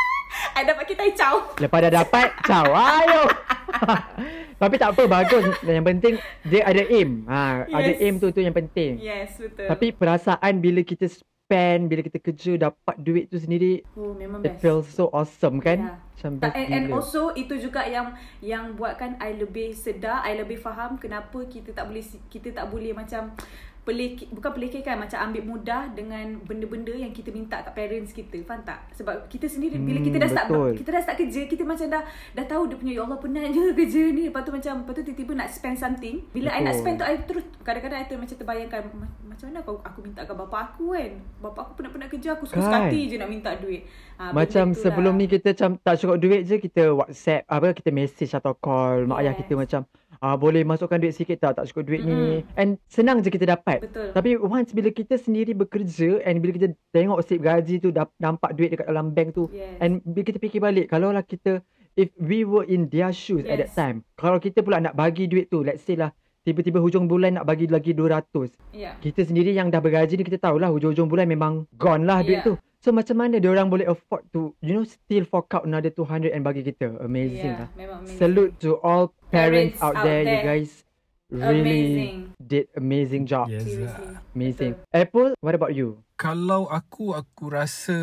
[0.55, 2.70] I dapat kereta I caw Lepas dah dapat, ciao.
[2.70, 3.22] Ayo.
[4.61, 5.45] Tapi tak apa, bagus.
[5.61, 6.14] Yang penting
[6.45, 7.22] dia ada aim.
[7.24, 7.99] Ha, ada Yes.
[8.01, 8.99] aim tu tu yang penting.
[8.99, 11.11] Yes betul Tapi perasaan bila kita
[11.49, 15.64] spend, bila kita kerja dapat duit tu sendiri, Oh memang it best feels so awesome
[15.64, 15.80] kan?
[15.80, 15.96] Yeah.
[16.18, 18.12] Macam best and, and also itu juga yang
[18.44, 22.92] yang buatkan I lebih sedar, I lebih faham kenapa kita tak boleh kita tak boleh
[22.92, 23.32] macam
[23.89, 28.36] pelek bukan pelekehkan macam ambil mudah dengan benda-benda yang kita minta kat parents kita.
[28.43, 28.84] Faham tak?
[28.93, 30.72] Sebab kita sendiri bila Hmm, kita dah start betul.
[30.76, 32.03] kita dah start kerja, kita macam dah
[32.34, 34.28] dah tahu dia punya ya Allah penatnya kerja ni.
[34.28, 36.20] Lepas tu macam lepas tu tiba-tiba nak spend something.
[36.28, 36.82] Bila I nak Betul.
[36.84, 40.20] spend tu I terus kadang-kadang I tu macam terbayangkan "Ma- macam mana aku aku minta
[40.22, 41.11] kat bapak aku kan.
[41.41, 42.66] Bapak aku penat-penat kerja aku suka Kan?
[42.84, 43.89] sekali je nak minta duit.
[44.16, 48.30] Ha, Macam sebelum ni kita macam tak cukup duit je kita WhatsApp apa kita message
[48.30, 49.41] atau call mak ayah Yes.
[49.41, 49.80] kita macam
[50.19, 53.87] ah boleh masukkan duit sikit tak tak cukup duit ni and senang je kita dapat.
[53.87, 54.11] Betul.
[54.11, 58.53] Tapi once bila kita sendiri bekerja and bila kita tengok slip gaji tu dap- nampak
[58.53, 59.79] duit dekat dalam bank tu Yes.
[59.79, 61.62] and bila kita fikir balik kalau lah kita
[61.95, 63.79] if we were in their shoes at that Yes.
[63.79, 66.11] time kalau kita pula nak bagi duit tu let's say lah
[66.49, 68.96] tiba-tiba hujung bulan nak bagi lagi 200 Ya.
[68.96, 72.46] kita sendiri yang dah bergaji ni kita tahulah hujung-hujung bulan memang gone lah duit Yeah.
[72.46, 72.53] tu.
[72.78, 76.30] So macam mana dia orang boleh afford to you know still fork out another 200
[76.30, 76.96] and bagi kita?
[76.99, 77.68] Amazing Yeah, lah.
[77.74, 78.16] memang amazing.
[78.16, 80.22] Salute to all parents, Parents out, out there.
[80.22, 80.46] You there.
[80.49, 80.70] guys
[81.28, 82.16] really Amazing.
[82.40, 83.51] did amazing job.
[83.51, 83.62] Yes.
[83.62, 84.09] Seriously.
[84.32, 84.72] Amazing.
[84.88, 86.01] Apple, what about you?
[86.16, 87.94] Kalau aku aku rasa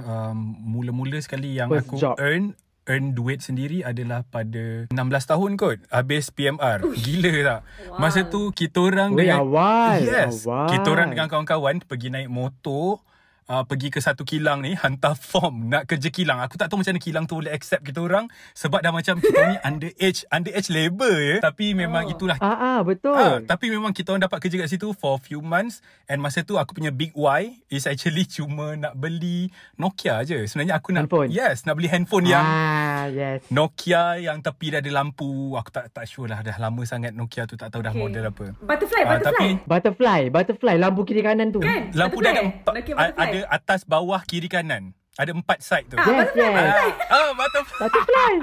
[0.00, 2.14] um, mula-mula sekali yang First aku job.
[2.16, 2.56] earn
[2.90, 6.82] earn duit sendiri adalah pada 16 tahun kot habis PMR.
[6.82, 7.60] Gila tak?
[7.62, 7.98] Wow.
[8.02, 10.02] Masa tu kita orang dengan awal.
[10.02, 10.42] Yes.
[10.42, 10.66] awal.
[10.70, 13.02] Kita orang dengan kawan-kawan pergi naik motor
[13.44, 16.90] Uh, pergi ke satu kilang ni hantar form nak kerja kilang aku tak tahu macam
[16.90, 21.10] mana kilang tu boleh accept kita orang sebab dah macam kita ni underage underage labor
[21.12, 22.12] ya tapi memang Oh.
[22.12, 23.12] itulah Ah, ah betul.
[23.12, 26.54] Ah, tapi memang kita orang dapat kerja kat situ for few months and masa tu
[26.54, 30.38] aku punya big why is actually cuma nak beli Nokia je.
[30.44, 31.28] Sebenarnya aku nak Handphone?
[31.28, 33.42] yes, nak beli handphone yang ah, yes.
[33.48, 35.28] Nokia yang tepi dah ada lampu.
[35.52, 38.00] Aku tak tak sure lah dah lama sangat Nokia tu tak tahu dah Okay.
[38.00, 38.44] model apa.
[38.56, 39.34] Butterfly, Ah, butterfly.
[39.50, 41.58] tapi Butterfly, butterfly lampu kiri kanan tu.
[41.58, 41.90] Kan?
[41.92, 42.46] lampu dia ada Butterfly.
[42.54, 43.22] empat, Nokia butterfly.
[43.24, 44.92] ada atas, bawah, kiri, kanan.
[45.14, 45.96] Ada empat side tu.
[45.96, 46.56] Ah, Yes, butterfly, yes.
[46.56, 46.90] butterfly.
[47.06, 47.78] Ah, butterfly.
[47.78, 48.34] Butterfly.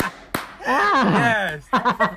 [0.61, 1.01] ah.
[1.17, 1.59] Yes.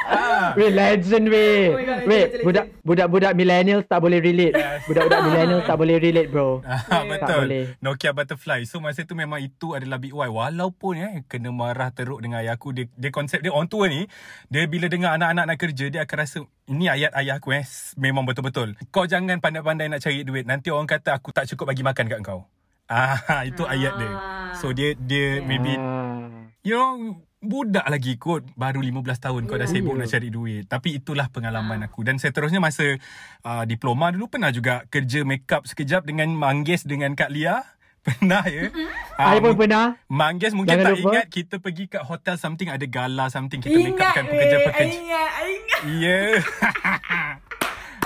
[0.04, 0.48] ah.
[0.52, 1.40] Weh legend weh.
[1.64, 2.84] Oh God, legend, Weh legend, budak legend.
[2.84, 4.52] budak-budak millennials tak boleh relate.
[4.52, 4.84] Yes.
[4.84, 6.60] Budak-budak millennials tak boleh relate bro.
[6.66, 7.40] Ah, Tak betul.
[7.40, 7.64] boleh.
[7.78, 8.60] Nokia Butterfly.
[8.66, 10.28] So masa tu memang itu adalah big why.
[10.28, 12.76] Walaupun eh kena marah teruk dengan ayah aku.
[12.76, 14.04] Dia, dia konsep dia on tour ni.
[14.48, 15.88] Dia bila dengar anak-anak nak kerja.
[15.88, 17.64] Dia akan rasa ini ayat ayah aku eh.
[17.96, 18.76] Memang betul-betul.
[18.90, 20.44] Kau jangan pandai-pandai nak cari duit.
[20.44, 22.44] Nanti orang kata aku tak cukup bagi makan kat kau.
[22.92, 23.16] Ah,
[23.48, 24.12] itu ayat dia.
[24.54, 25.36] So dia dia Yeah.
[25.42, 26.28] maybe Ah.
[26.60, 26.92] you know
[27.40, 29.74] budak lagi kot baru 15 tahun kau dah Yeah.
[29.74, 29.98] sibuk Ya.
[29.98, 33.00] nak cari duit tapi itulah pengalaman aku dan seterusnya masa
[33.42, 37.64] uh, diploma dulu pernah juga kerja make up sekejap dengan Manggis dengan Kak Lia
[38.04, 38.70] pernah ya
[39.16, 39.94] I pun pernah.
[40.06, 41.06] Manggis mungkin Jangan tak lupa.
[41.08, 44.98] ingat kita pergi kat hotel something ada gala something kita make Ingat upkan weh, pekerja-pekerja
[45.00, 45.80] Ingat, I ingat.
[45.98, 46.20] ya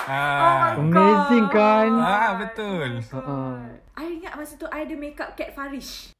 [0.06, 1.90] ah, Oh my Amazing kan?
[1.92, 3.54] ah betul Uh-uh.
[3.96, 6.12] I ingat masa tu I ada makeup Cat Farish.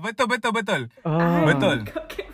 [0.00, 1.42] betul betul betul Ah.
[1.44, 1.82] Betul.
[1.82, 2.28] Makeup Cat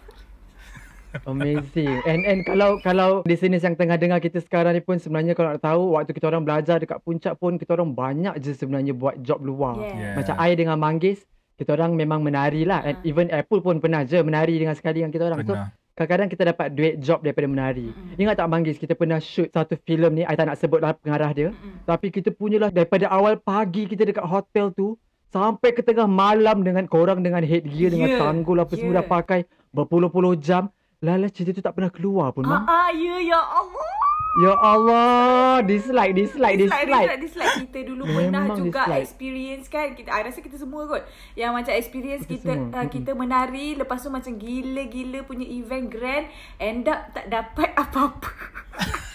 [1.22, 2.02] Amazing.
[2.02, 5.62] And and kalau kalau listeners yang tengah dengar kita sekarang ni pun sebenarnya kalau nak
[5.62, 9.38] tahu waktu kita orang belajar dekat puncak pun kita orang banyak je sebenarnya buat job
[9.40, 9.78] luar.
[9.78, 9.94] Yeah.
[9.94, 10.14] Yeah.
[10.18, 11.22] Macam I dengan Manggis
[11.54, 12.82] kita orang memang menari lah.
[12.82, 13.06] And Ah.
[13.06, 15.40] even Apple pun pernah je menari dengan sekali dengan kita orang.
[15.40, 15.70] So Pernah.
[15.94, 17.94] Kadang-kadang kita dapat duit job daripada menari.
[17.94, 18.18] Mm-mm.
[18.18, 20.22] Ingat tak Manggis kita pernah shoot satu filem ni.
[20.26, 21.48] I tak nak sebut lah pengarah dia.
[21.54, 21.86] Mm-mm.
[21.86, 24.98] Tapi kita punyalah daripada awal pagi kita dekat hotel tu
[25.30, 29.14] sampai ke tengah malam dengan korang dengan headgear dengan Yeah, tanggul apa semua dah yeah.
[29.14, 29.40] pakai
[29.70, 30.70] berpuluh-puluh jam.
[31.04, 32.48] Lala cerita tu tak pernah keluar pun.
[32.48, 34.03] Ah, ah, ya, ya Allah.
[34.34, 37.06] Ya Allah, dislike, dislike, Dislike, dislike.
[37.06, 37.54] dislike, dislike.
[37.64, 39.02] Kita dulu pernah juga dislike.
[39.04, 39.94] experience kan.
[39.94, 41.06] Kita, I rasa kita semua kot.
[41.32, 42.74] Yang macam experience Kita kita semua.
[42.76, 43.66] uh, kita menari.
[43.74, 46.26] Lepas tu macam gila-gila punya event grand.
[46.58, 48.30] End up tak dapat apa-apa.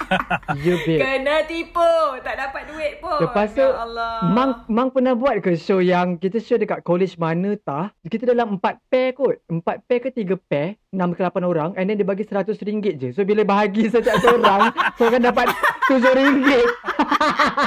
[0.66, 1.00] Ya, babe.
[1.00, 1.94] Kena tipu.
[2.26, 3.20] Tak dapat duit pun.
[3.22, 4.14] Lepas tu, ya Allah.
[4.34, 7.94] Mang, Mang pernah buat ke show yang kita show dekat college mana tah?
[8.04, 9.40] Kita dalam empat pair kot.
[9.48, 10.82] Empat pair ke tiga pair.
[10.90, 11.70] Enam ke lapan orang.
[11.78, 13.10] And then dia bagi seratus ringgit je.
[13.14, 15.48] So, bila bahagi setiap seorang, seorang dapat
[15.86, 16.68] tujuh ringgit.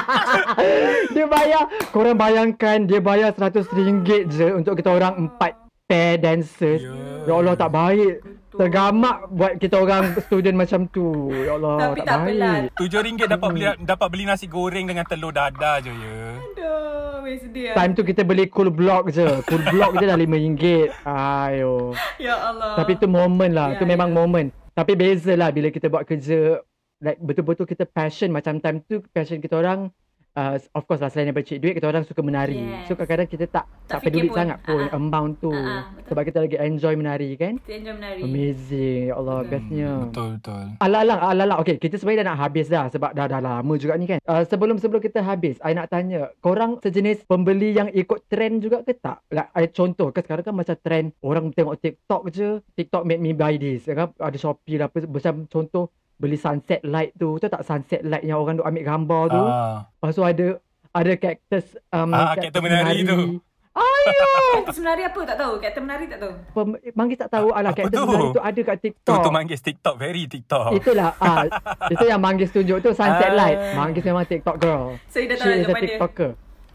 [1.15, 1.65] dia bayar.
[1.95, 6.83] Korang bayangkan dia bayar seratus ringgit je untuk kita orang empat pair dancers.
[6.83, 7.29] Ya.
[7.29, 8.15] Ya Allah, tak baik.
[8.53, 11.33] Tergamak buat kita orang student macam tu.
[11.33, 12.63] Ya Allah, Tapi tak, tak baik.
[12.77, 16.21] Tujuh ringgit dapat beli dapat beli nasi goreng dengan telur dadar je ya.
[16.37, 17.73] Aduh, weh sedih.
[17.73, 19.25] Time tu kita beli cool block je.
[19.49, 20.65] Cool block je dah RM5.
[21.09, 21.97] Ayo.
[22.21, 22.77] Ya Allah.
[22.77, 23.73] Tapi tu moment lah.
[23.73, 24.17] Ya, tu memang ya.
[24.21, 24.49] moment.
[24.77, 26.61] Tapi beza lah bila kita buat kerja
[27.03, 29.91] like betul-betul kita passion macam time tu passion kita orang
[30.37, 32.61] uh, of course lah selain daripada cik duit kita orang suka menari.
[32.61, 32.89] Yes.
[32.89, 34.37] So kadang-kadang kita tak Tak tak, peduli pun.
[34.37, 34.97] sangat pun ah.
[34.97, 35.53] amount tu.
[35.53, 36.09] Betul.
[36.09, 37.61] Sebab kita lagi enjoy menari kan.
[37.61, 38.21] Kita enjoy menari.
[38.25, 39.01] Amazing.
[39.13, 39.51] Ya Allah Betul.
[39.53, 39.91] bestnya.
[40.09, 40.65] Betul betul.
[40.81, 41.59] Alang-alang, alang-alang.
[41.61, 44.19] Okay, kita sebenarnya dah nak habis dah sebab dah dah lama juga ni kan.
[44.25, 48.97] Uh, sebelum-sebelum kita habis, I nak tanya, korang sejenis pembeli yang ikut trend juga ke
[48.97, 49.21] tak?
[49.29, 53.37] Like, I contoh, kan sekarang kan macam trend orang tengok TikTok je, TikTok made me
[53.37, 53.85] buy this.
[53.85, 54.17] ya Kan?
[54.17, 57.35] Ada Shopee lah, apa, macam contoh beli sunset light tu.
[57.35, 59.43] Tahu tak sunset light yang orang tu ambil gambar tu?
[59.43, 59.77] Ah.
[59.87, 60.47] Lepas tu ada
[60.93, 63.41] ada cactus um, Ah, cactus menari tu.
[63.73, 64.13] Ayo!
[64.59, 65.53] Kapten menari apa tak tahu?
[65.57, 66.33] Kapten menari tak tahu.
[66.53, 68.05] Pem- Manggis tak tahu alah cactus tu?
[68.05, 69.17] menari tu ada kat Tu TikTok.
[69.19, 70.77] tu manggis TikTok very TikTok.
[70.77, 71.49] Itulah ah
[71.93, 73.35] itu yang Manggis tunjuk tu sunset Ah.
[73.35, 73.59] light.
[73.73, 75.01] Manggis memang TikTok girl.
[75.09, 76.31] So, dia dah tahu She is a jawapan dia.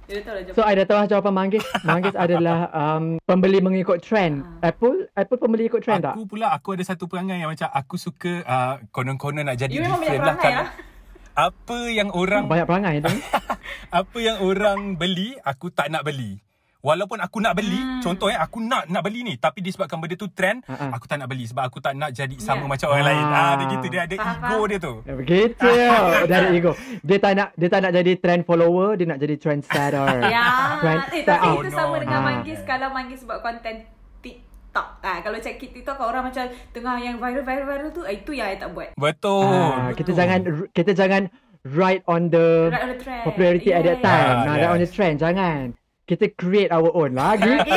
[0.07, 0.71] Dia tahu lah So jawapan.
[0.71, 1.65] I dah tahu lah jawapan Manggis.
[1.83, 4.47] Manggis adalah um, pembeli mengikut trend.
[4.63, 6.15] Apple Apple pembeli ikut trend tak?
[6.15, 9.83] Aku pula aku ada satu perangai yang macam aku suka uh, konon-konon nak jadi You
[9.83, 10.67] different lah perangai kan.
[11.37, 13.11] Apa yang orang Banyak perangai tu.
[13.99, 16.39] apa yang orang beli aku tak nak beli.
[16.87, 17.99] Walaupun aku nak beli, Hmm.
[17.99, 20.85] contoh eh aku nak nak beli ni tapi disebabkan benda tu trend, Ha, ha.
[20.89, 22.69] aku tak nak beli sebab aku tak nak jadi sama Yeah.
[22.69, 23.09] macam orang Ah.
[23.09, 23.25] lain.
[23.27, 24.93] Ah dia gitu dia ada Faham, ego dia tu.
[25.01, 25.67] Ya, Begitu.
[26.31, 26.71] Dari ego.
[27.01, 30.07] Dia tak nak dia tak nak jadi trend follower, dia nak jadi trendsetter.
[30.33, 30.47] Ya,
[30.79, 32.25] Trend eh, tapi Oh, itu no, sama dengan no.
[32.25, 33.75] Manggis kalau Manggis buat konten
[34.21, 34.87] TikTok.
[35.01, 38.55] Ah, kalau check TikTok kalau orang macam tengah yang viral-viral-viral tu, ah, itu yang I
[38.55, 38.95] tak buat.
[38.95, 39.43] Betul.
[39.43, 40.15] Ah, kita betul.
[40.15, 40.39] jangan
[40.71, 41.21] kita jangan
[41.65, 43.23] ride on the Right on the trend.
[43.23, 44.23] popularity at that Yeah, time.
[44.31, 44.39] yeah.
[44.39, 44.95] Nah, Ah, ride on the yes.
[44.95, 45.63] trend jangan.
[46.07, 47.67] Kita create our own lah gitu.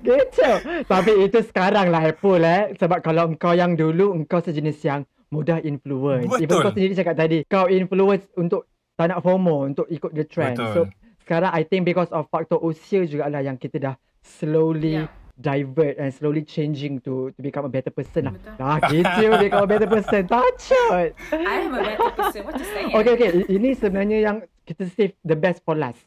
[0.00, 0.50] gitu.
[0.86, 2.62] Tapi itu sekarang lah Apple eh.
[2.78, 6.30] Sebab kalau engkau yang dulu, engkau sejenis yang mudah influence.
[6.38, 6.62] Even Betul.
[6.62, 10.54] kau sendiri cakap tadi, kau influence untuk tak nak FOMO, untuk ikut the trend.
[10.54, 10.70] Betul.
[10.70, 10.80] So,
[11.26, 15.10] sekarang I think because of faktor usia jugalah yang kita dah slowly Yeah.
[15.34, 18.34] divert and slowly changing to to become a better person lah.
[18.38, 18.54] Betul.
[18.54, 20.22] Dah gitu become a better person.
[20.30, 21.10] Tachot.
[21.34, 22.40] I am a better person.
[22.46, 22.94] What you saying?
[22.94, 23.30] Okay, okay.
[23.50, 25.98] Ini sebenarnya yang kita save the best for last.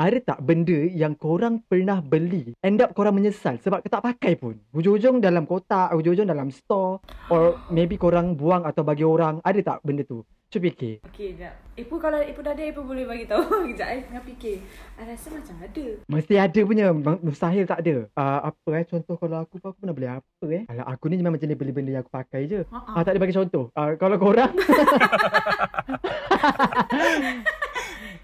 [0.00, 4.56] Ada tak benda yang korang pernah beli, end up korang menyesal sebab tak pakai pun?
[4.72, 9.44] Hujung-hujung dalam kotak, hujung-hujung dalam store, or maybe korang buang atau bagi orang.
[9.44, 10.24] Ada tak benda tu?
[10.48, 11.04] Cuba fikir.
[11.12, 11.76] Okay, sekejap.
[11.76, 13.40] Ibu kalau Ibu dah ada, Ibu boleh bagi tahu.
[13.68, 14.56] Sekejap, I tengah fikir.
[14.96, 15.86] I rasa macam ada.
[16.08, 16.86] Mesti ada punya.
[17.24, 17.96] Mustahil tak ada.
[18.12, 18.84] Uh, apa eh?
[18.84, 20.68] Contoh kalau aku pun aku pernah beli apa eh?
[20.68, 22.68] Alah, aku ni memang jenis beli benda yang aku pakai je.
[22.68, 22.96] Ha-ha.
[22.96, 23.72] Ah, tak ada bagi contoh.
[23.72, 24.52] Uh, kalau korang,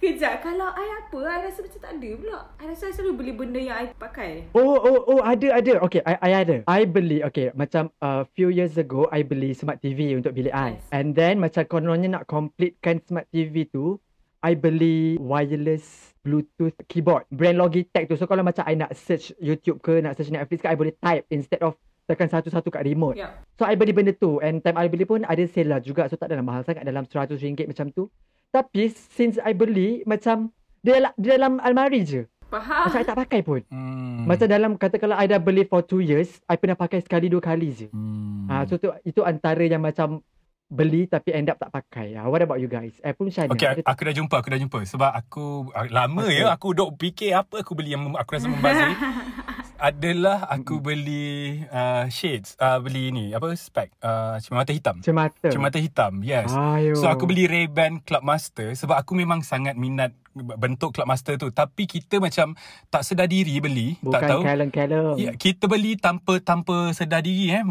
[0.08, 2.38] Kejap, kalau I apa, I rasa macam tak ada pula.
[2.56, 4.48] I rasa I selalu beli benda yang I pakai.
[4.56, 5.84] Oh, oh, oh, ada, ada.
[5.84, 6.56] Okay, I, I ada.
[6.64, 10.56] I beli, okay, macam a uh, few years ago, I beli smart TV untuk bilik
[10.56, 10.80] I.
[10.80, 10.88] Yes.
[10.96, 14.00] And then, macam kononnya nak completekan smart TV tu,
[14.40, 17.28] I beli wireless Bluetooth keyboard.
[17.28, 18.16] Brand Logitech tu.
[18.16, 21.28] So, kalau macam I nak search YouTube ke, nak search Netflix ke, I boleh type
[21.28, 21.76] instead of
[22.08, 23.20] tekan satu-satu kat remote.
[23.20, 23.36] Ya.
[23.60, 24.40] So, I beli benda tu.
[24.40, 26.08] And time I beli pun ada sale lah juga.
[26.08, 28.08] So, tak adalah mahal sangat dalam RM100 macam tu.
[28.48, 32.22] Tapi, since I beli, macam dia dalam, dia dalam almari je.
[32.48, 32.88] Faham?
[32.88, 33.60] Macam I tak pakai pun.
[33.68, 34.24] Hmm.
[34.24, 37.68] Macam dalam katakanlah I dah beli for 2 years, I pernah pakai sekali dua kali
[37.76, 37.86] je.
[37.92, 38.48] Hmm.
[38.48, 40.24] Ah, so tu itu antara yang macam
[40.68, 42.16] beli tapi end up tak pakai.
[42.16, 42.96] Ah, what about you guys?
[43.04, 43.56] Eh pun macam mana?
[43.56, 43.84] Okay, tak?
[43.84, 44.78] aku dah jumpa, aku dah jumpa.
[44.84, 45.44] Sebab aku
[45.76, 46.40] ah, lama Okay.
[46.40, 48.96] ya aku duk fikir apa aku beli yang aku rasa membazir.
[49.78, 54.96] Adalah aku beli uh, shades, uh, beli ni apa spec, uh, cermin mata hitam.
[54.98, 55.46] Cermata.
[55.46, 56.50] Cermin mata hitam, yes.
[56.50, 56.98] Ayo.
[56.98, 61.54] So aku beli Ray-Ban Club Master sebab aku memang sangat minat bentuk Club Master tu.
[61.54, 62.58] Tapi kita macam
[62.90, 64.42] tak sedar diri beli, Bukan tak tahu.
[64.42, 65.14] kalem-kalem.
[65.14, 67.62] Ya, kita beli tanpa tanpa sedar diri eh.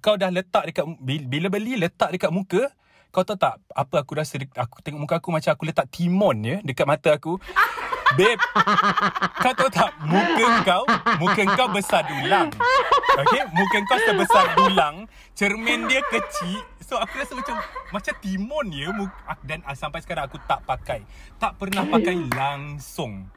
[0.00, 2.72] Kau dah letak dekat bil- bila beli letak dekat muka,
[3.10, 6.56] kau tahu tak apa aku rasa aku tengok muka aku macam aku letak timon ya
[6.62, 7.36] dekat mata aku.
[8.18, 8.42] Babe,
[9.38, 10.84] kau tahu tak muka kau,
[11.22, 12.50] muka kau besar dulang.
[13.22, 15.06] Okay, muka kau sebesar dulang,
[15.38, 16.58] cermin dia kecil.
[16.82, 17.54] So aku rasa macam
[17.94, 18.90] macam timun ya
[19.46, 21.06] dan sampai sekarang aku tak pakai.
[21.38, 23.30] Tak pernah pakai langsung.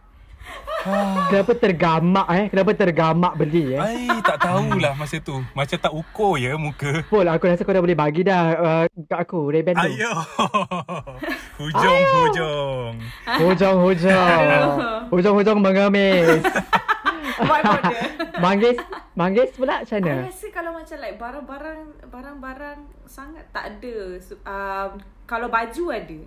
[1.32, 2.46] Kenapa tergamak eh?
[2.52, 3.80] Kenapa tergamak beli eh?
[3.80, 5.40] Ai, tak tahulah masa tu.
[5.56, 7.08] Macam tak ukur ya muka.
[7.08, 9.88] Pol, aku rasa kau dah boleh bagi dah uh, kat aku, Ray-Ban tu.
[9.96, 10.14] Ayo.
[11.56, 12.94] Hujung, hujung.
[13.40, 14.44] Hujung-hujung.
[15.08, 16.44] Hujung-hujung mengemis.
[17.48, 17.98] Buat border.
[18.38, 18.78] Manggis,
[19.18, 20.30] manggis pula macam mana?
[20.30, 21.82] rasa kalau macam like barang-barang
[22.14, 22.80] barang-barang
[23.10, 23.98] sangat tak ada.
[24.46, 24.90] Um,
[25.26, 26.20] kalau baju ada.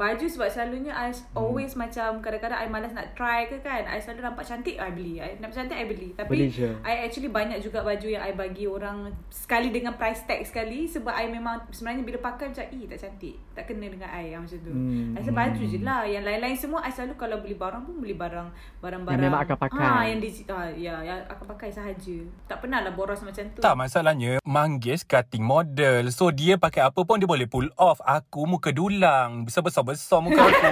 [0.00, 1.84] Baju sebab selalunya I always hmm.
[1.84, 3.84] macam kadang-kadang I malas nak try ke kan.
[3.84, 5.20] I selalu nampak cantik I beli.
[5.20, 6.16] I nampak cantik I beli.
[6.16, 6.72] Tapi Beli je.
[6.80, 11.12] I actually banyak juga baju yang I bagi orang sekali dengan price tag sekali sebab
[11.12, 13.36] I memang sebenarnya bila pakai macam eh tak cantik.
[13.52, 14.72] Tak kena dengan I yang macam tu.
[14.72, 15.12] Hmm.
[15.12, 16.00] I rasa baju je lah.
[16.08, 18.48] Yang lain-lain semua I selalu kalau beli barang pun beli barang
[18.80, 19.84] barang-barang Yang memang akan pakai.
[19.84, 22.16] Ha, yang di ha, ya yang akan pakai sahaja.
[22.48, 23.60] Tak pernah lah boros macam tu.
[23.60, 28.48] Tak masalahnya Manggis cutting model So dia pakai apa pun Dia boleh pull off Aku
[28.48, 29.44] muka dulang
[29.90, 30.70] Besar-besar-besar muka aku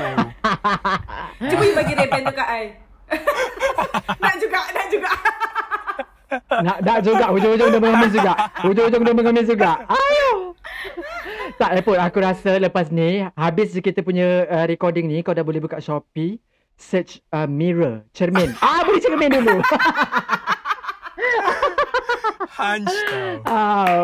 [1.50, 2.64] Cuba you bagi reband tu kat I.
[4.22, 5.10] nak juga, nak juga.
[6.60, 8.32] Nak nak juga hujung-hujung dia mengemis juga.
[8.60, 9.80] Hujung-hujung dia mengemis juga.
[9.88, 10.52] Ayo.
[11.56, 15.56] Tak Apple, aku rasa lepas ni habis kita punya uh, recording ni kau dah boleh
[15.56, 16.36] buka Shopee
[16.76, 18.52] search uh, mirror, cermin.
[18.60, 19.58] ah, beli cermin dulu.
[22.58, 23.96] Hunch tau Ah,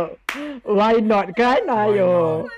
[0.64, 1.60] why not kan?
[1.68, 2.48] Ayo.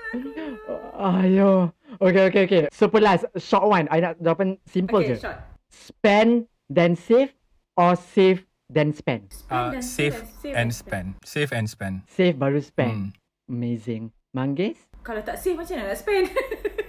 [0.95, 1.75] Ayo.
[1.97, 2.61] Okay, okay, okay.
[2.69, 3.85] Super last, short one.
[3.89, 5.23] I nak jawapan simple Okay, je.
[5.23, 5.37] short.
[5.67, 7.33] Spend then save
[7.73, 9.33] or save then spend?
[9.47, 13.11] uh, Save save and spend Save and spend Save baru spend.
[13.11, 13.49] Hmm.
[13.49, 14.03] Amazing.
[14.31, 14.77] Manggis?
[15.01, 16.25] Kalau tak save macam mana nak spend?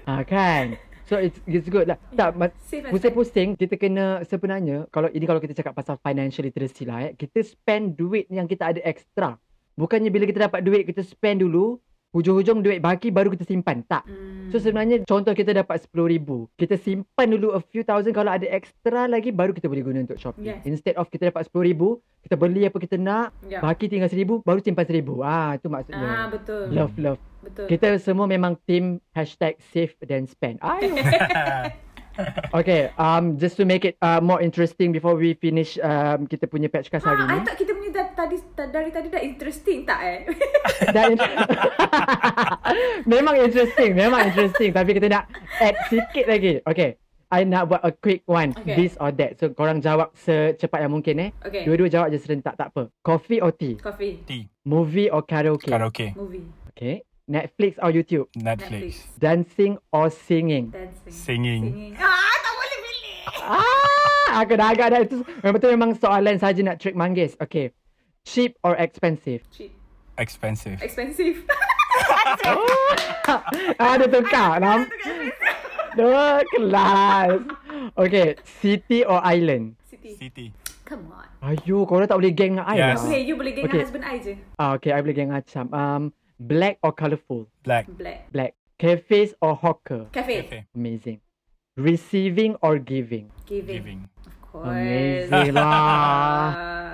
[0.05, 0.81] Ah kan.
[1.05, 1.97] So it's it's good lah.
[2.11, 6.45] Tak ma- Save and pusing-pusing kita kena sebenarnya kalau ini kalau kita cakap pasal financial
[6.45, 9.37] literacy lah eh, kita spend duit yang kita ada extra.
[9.73, 11.79] Bukannya bila kita dapat duit kita spend dulu,
[12.13, 13.85] hujung-hujung duit baki baru kita simpan.
[13.85, 14.05] Tak.
[14.09, 14.49] Hmm.
[14.49, 16.29] So sebenarnya contoh kita dapat RM10,000.
[16.57, 20.17] Kita simpan dulu a few thousand kalau ada extra lagi baru kita boleh guna untuk
[20.17, 20.49] shopping.
[20.49, 20.65] Yes.
[20.65, 21.81] Instead of kita dapat RM10,000,
[22.25, 23.61] kita beli apa kita nak, Ya.
[23.61, 25.09] baki tinggal RM1,000 baru simpan RM1,000.
[25.21, 26.09] Ah itu maksudnya.
[26.09, 26.65] Ah, betul.
[26.73, 27.21] Love love.
[27.39, 27.67] Betul.
[27.71, 30.59] Kita semua memang team hashtag save then spend.
[30.59, 30.91] Ayo.
[32.53, 36.67] okay, um, just to make it uh, more interesting before we finish um, kita punya
[36.67, 37.39] patch cast hari Ah, I ni.
[37.45, 40.19] thought kita punya dah, tadi ta- dari tadi dah interesting tak eh?
[40.97, 41.15] Dan
[43.07, 44.71] memang interesting, memang interesting.
[44.71, 45.25] Tapi kita nak
[45.59, 46.63] add sikit lagi.
[46.65, 46.99] Okay,
[47.29, 48.55] I nak buat a quick one.
[48.55, 48.75] Okay.
[48.75, 49.37] This or that.
[49.37, 51.31] So, korang jawab secepat yang mungkin eh.
[51.41, 51.65] Okay.
[51.65, 52.89] Dua-dua jawab je serentak, tak apa.
[53.01, 53.77] Coffee or tea?
[53.77, 54.23] Coffee.
[54.25, 55.69] Tea Movie or karaoke?
[55.69, 56.45] Karaoke Movie.
[56.73, 57.03] Okay.
[57.29, 58.27] Netflix or YouTube?
[58.35, 60.73] Netflix, Dancing or singing?
[60.73, 61.13] Dancing.
[61.13, 61.93] Singing Singing.
[62.01, 63.17] Ah, tak boleh pilih.
[63.45, 65.01] Ah, aku dah agak dah.
[65.05, 67.37] Itu memang betul memang soalan saja nak trick manggis.
[67.37, 67.77] Okay.
[68.25, 69.45] Cheap or expensive?
[69.53, 69.73] Cheap.
[70.19, 71.47] Expensive Expensive.
[73.79, 74.59] ah, dia tukar.
[74.59, 74.91] Namp-
[75.95, 77.45] Dua kelas.
[77.95, 78.35] Okay.
[78.61, 79.77] City or island?
[79.85, 80.17] City.
[80.17, 80.47] City
[80.89, 81.29] Come on.
[81.45, 83.05] Ayo, korang tak boleh geng dengan I Yes.
[83.05, 83.13] lah.
[83.13, 83.77] Okay, you boleh geng Okay.
[83.77, 83.85] okay.
[83.85, 84.33] husband I je.
[84.57, 85.65] Ah, okay, I boleh geng macam.
[85.69, 86.03] Um,
[86.39, 87.47] black or colourful?
[87.63, 88.31] Black Black.
[88.33, 88.53] Black.
[88.79, 90.07] Cafes or hawker?
[90.15, 90.47] Cafe.
[90.47, 91.19] Cafe Amazing.
[91.75, 93.31] Receiving or giving?
[93.45, 93.83] Giving.
[93.83, 94.67] Giving Of course.
[94.67, 95.67] Amazing lah.
[95.67, 96.51] Ah.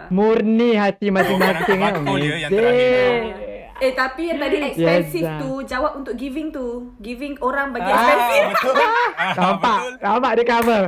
[0.17, 1.81] Murni hati masing-masing.
[1.81, 3.53] Oh, dia yang Amazing.
[3.83, 7.99] Eh tapi yang tadi expensive Yes, tu Jawab untuk giving tu Giving orang bagi Ah,
[7.99, 8.75] expensive betul.
[9.19, 9.79] Ah, Nampak?
[9.83, 9.93] betul.
[9.99, 10.83] Nampak dia cover?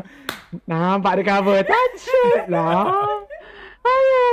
[0.64, 1.58] Nampak dia cover?
[1.66, 2.86] Touch it lah.
[3.90, 4.24] Ayo.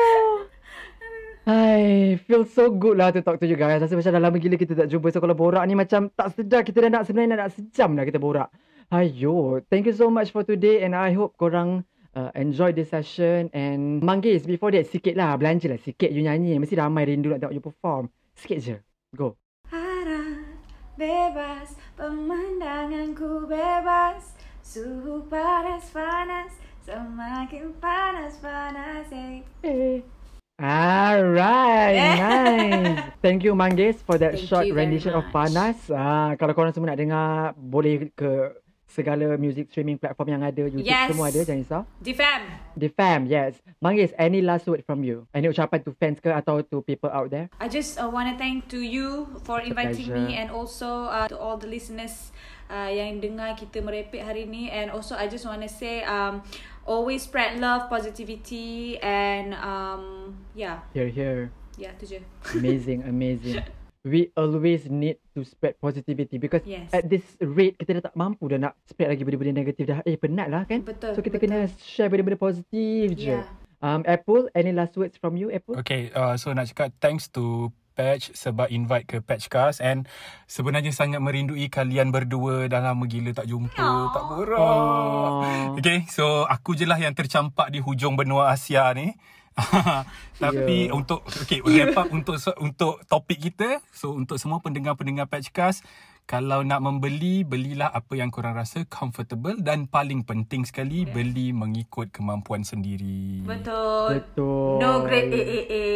[1.43, 3.83] Hai, feel so good lah to talk to you guys.
[3.83, 5.11] Rasa macam dah lama gila kita tak jumpa.
[5.11, 8.15] So kalau borak ni macam tak sedar kita dah nak sebenarnya nak sejam dah kita
[8.15, 8.47] borak.
[8.95, 11.83] Ayo, thank you so much for today and I hope korang
[12.15, 16.55] uh, enjoy this session and Manggis before that sikit lah belanja lah sikit you nyanyi.
[16.63, 18.07] Mesti ramai rindu nak tengok you perform.
[18.39, 18.77] Sikit je.
[19.11, 19.35] Go.
[19.67, 20.47] Harap
[20.95, 24.31] bebas Pemandanganku bebas
[24.63, 26.55] Suhu panas-panas
[26.87, 29.43] Semakin panas-panas eh.
[29.67, 30.22] Eh.
[30.63, 32.15] Alright, Eh.
[32.15, 33.03] nice.
[33.23, 35.27] Thank you Manggis for that Thank short rendition of.
[35.27, 35.75] Panas.
[35.91, 38.55] Ah, kalau korang semua nak dengar, boleh ke
[38.87, 41.11] segala music streaming platform yang ada, YouTube Yes.
[41.11, 41.81] semua ada, jangan risau.
[41.99, 42.41] The fam
[42.79, 43.59] The fam, yes.
[43.83, 45.27] Manggis, any last word from you?
[45.35, 47.51] Any ucapan to fans ke atau to people out there?
[47.59, 50.15] I just uh, want to thank to you for It's inviting pleasure.
[50.15, 52.31] me and also uh, to all the listeners
[52.71, 56.39] uh, yang dengar kita merepek hari ni and also I just want to say um
[56.85, 61.41] always spread love, positivity and um yeah, Here, here.
[61.75, 62.21] yeah tu je.
[62.53, 63.61] Amazing, amazing.
[64.03, 66.91] we always need to spread positivity because Yes.
[66.91, 70.03] at this rate kita dah tak mampu dah nak spread lagi benda-benda negatif dah.
[70.03, 70.83] Eh penat lah kan?
[70.83, 71.47] Betul, So kita betul.
[71.47, 73.39] kena share benda-benda positif je.
[73.39, 73.47] Yeah.
[73.79, 75.75] Um, Apple, any last words from you, Apple?
[75.77, 80.07] Okay, uh, so nak cakap thanks to Patch sebab invite ke Patchcast and
[80.45, 84.07] sebenarnya sangat merindui kalian berdua dah lama gila tak jumpa, Aww.
[84.09, 84.57] tak borak.
[84.57, 85.77] Aww.
[85.77, 89.13] Okay, so aku je lah yang tercampak di hujung benua Asia ni.
[90.43, 90.97] Tapi Yeah.
[90.97, 95.85] untuk okay, wrap up untuk untuk topik kita, so untuk semua pendengar-pendengar Patchcast,
[96.23, 102.09] kalau nak membeli, belilah apa yang korang rasa comfortable dan paling penting sekali, beli mengikut
[102.09, 103.43] kemampuan sendiri.
[103.43, 104.19] Betul.
[104.19, 104.79] Betul.
[104.79, 105.87] No grade AAA.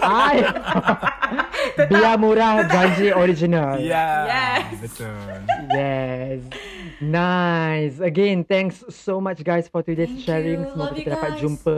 [0.00, 0.36] Ay.
[1.90, 3.78] Biar murah, gaji original.
[3.78, 4.26] Yeah.
[4.26, 4.78] Yes.
[4.80, 5.38] Betul.
[5.70, 6.40] Yes.
[7.00, 7.96] Nice.
[7.98, 10.60] Again, thanks so much guys for today's Thank sharing.
[10.64, 10.70] you.
[10.70, 11.40] Semoga Love you kita dapat guys.
[11.40, 11.76] jumpa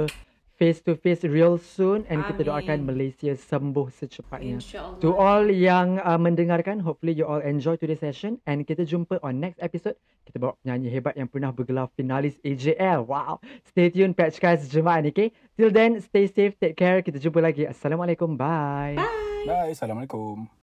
[0.63, 2.49] face to face real soon and kita Amin.
[2.55, 4.63] doakan Malaysia sembuh secepatnya.
[5.03, 9.43] To all yang uh, mendengarkan, hopefully you all enjoy today's session and kita jumpa on
[9.43, 9.99] next episode.
[10.23, 13.11] Kita bawa penyanyi hebat yang pernah bergelar finalis AJL.
[13.11, 13.43] Wow.
[13.67, 15.35] Stay tuned Patch guys jemaah ni, okay?
[15.59, 17.03] Till then, stay safe, take care.
[17.03, 17.67] Kita jumpa lagi.
[17.67, 18.39] Assalamualaikum.
[18.39, 18.95] Bye.
[19.43, 19.75] Bye.
[19.75, 20.62] Assalamualaikum.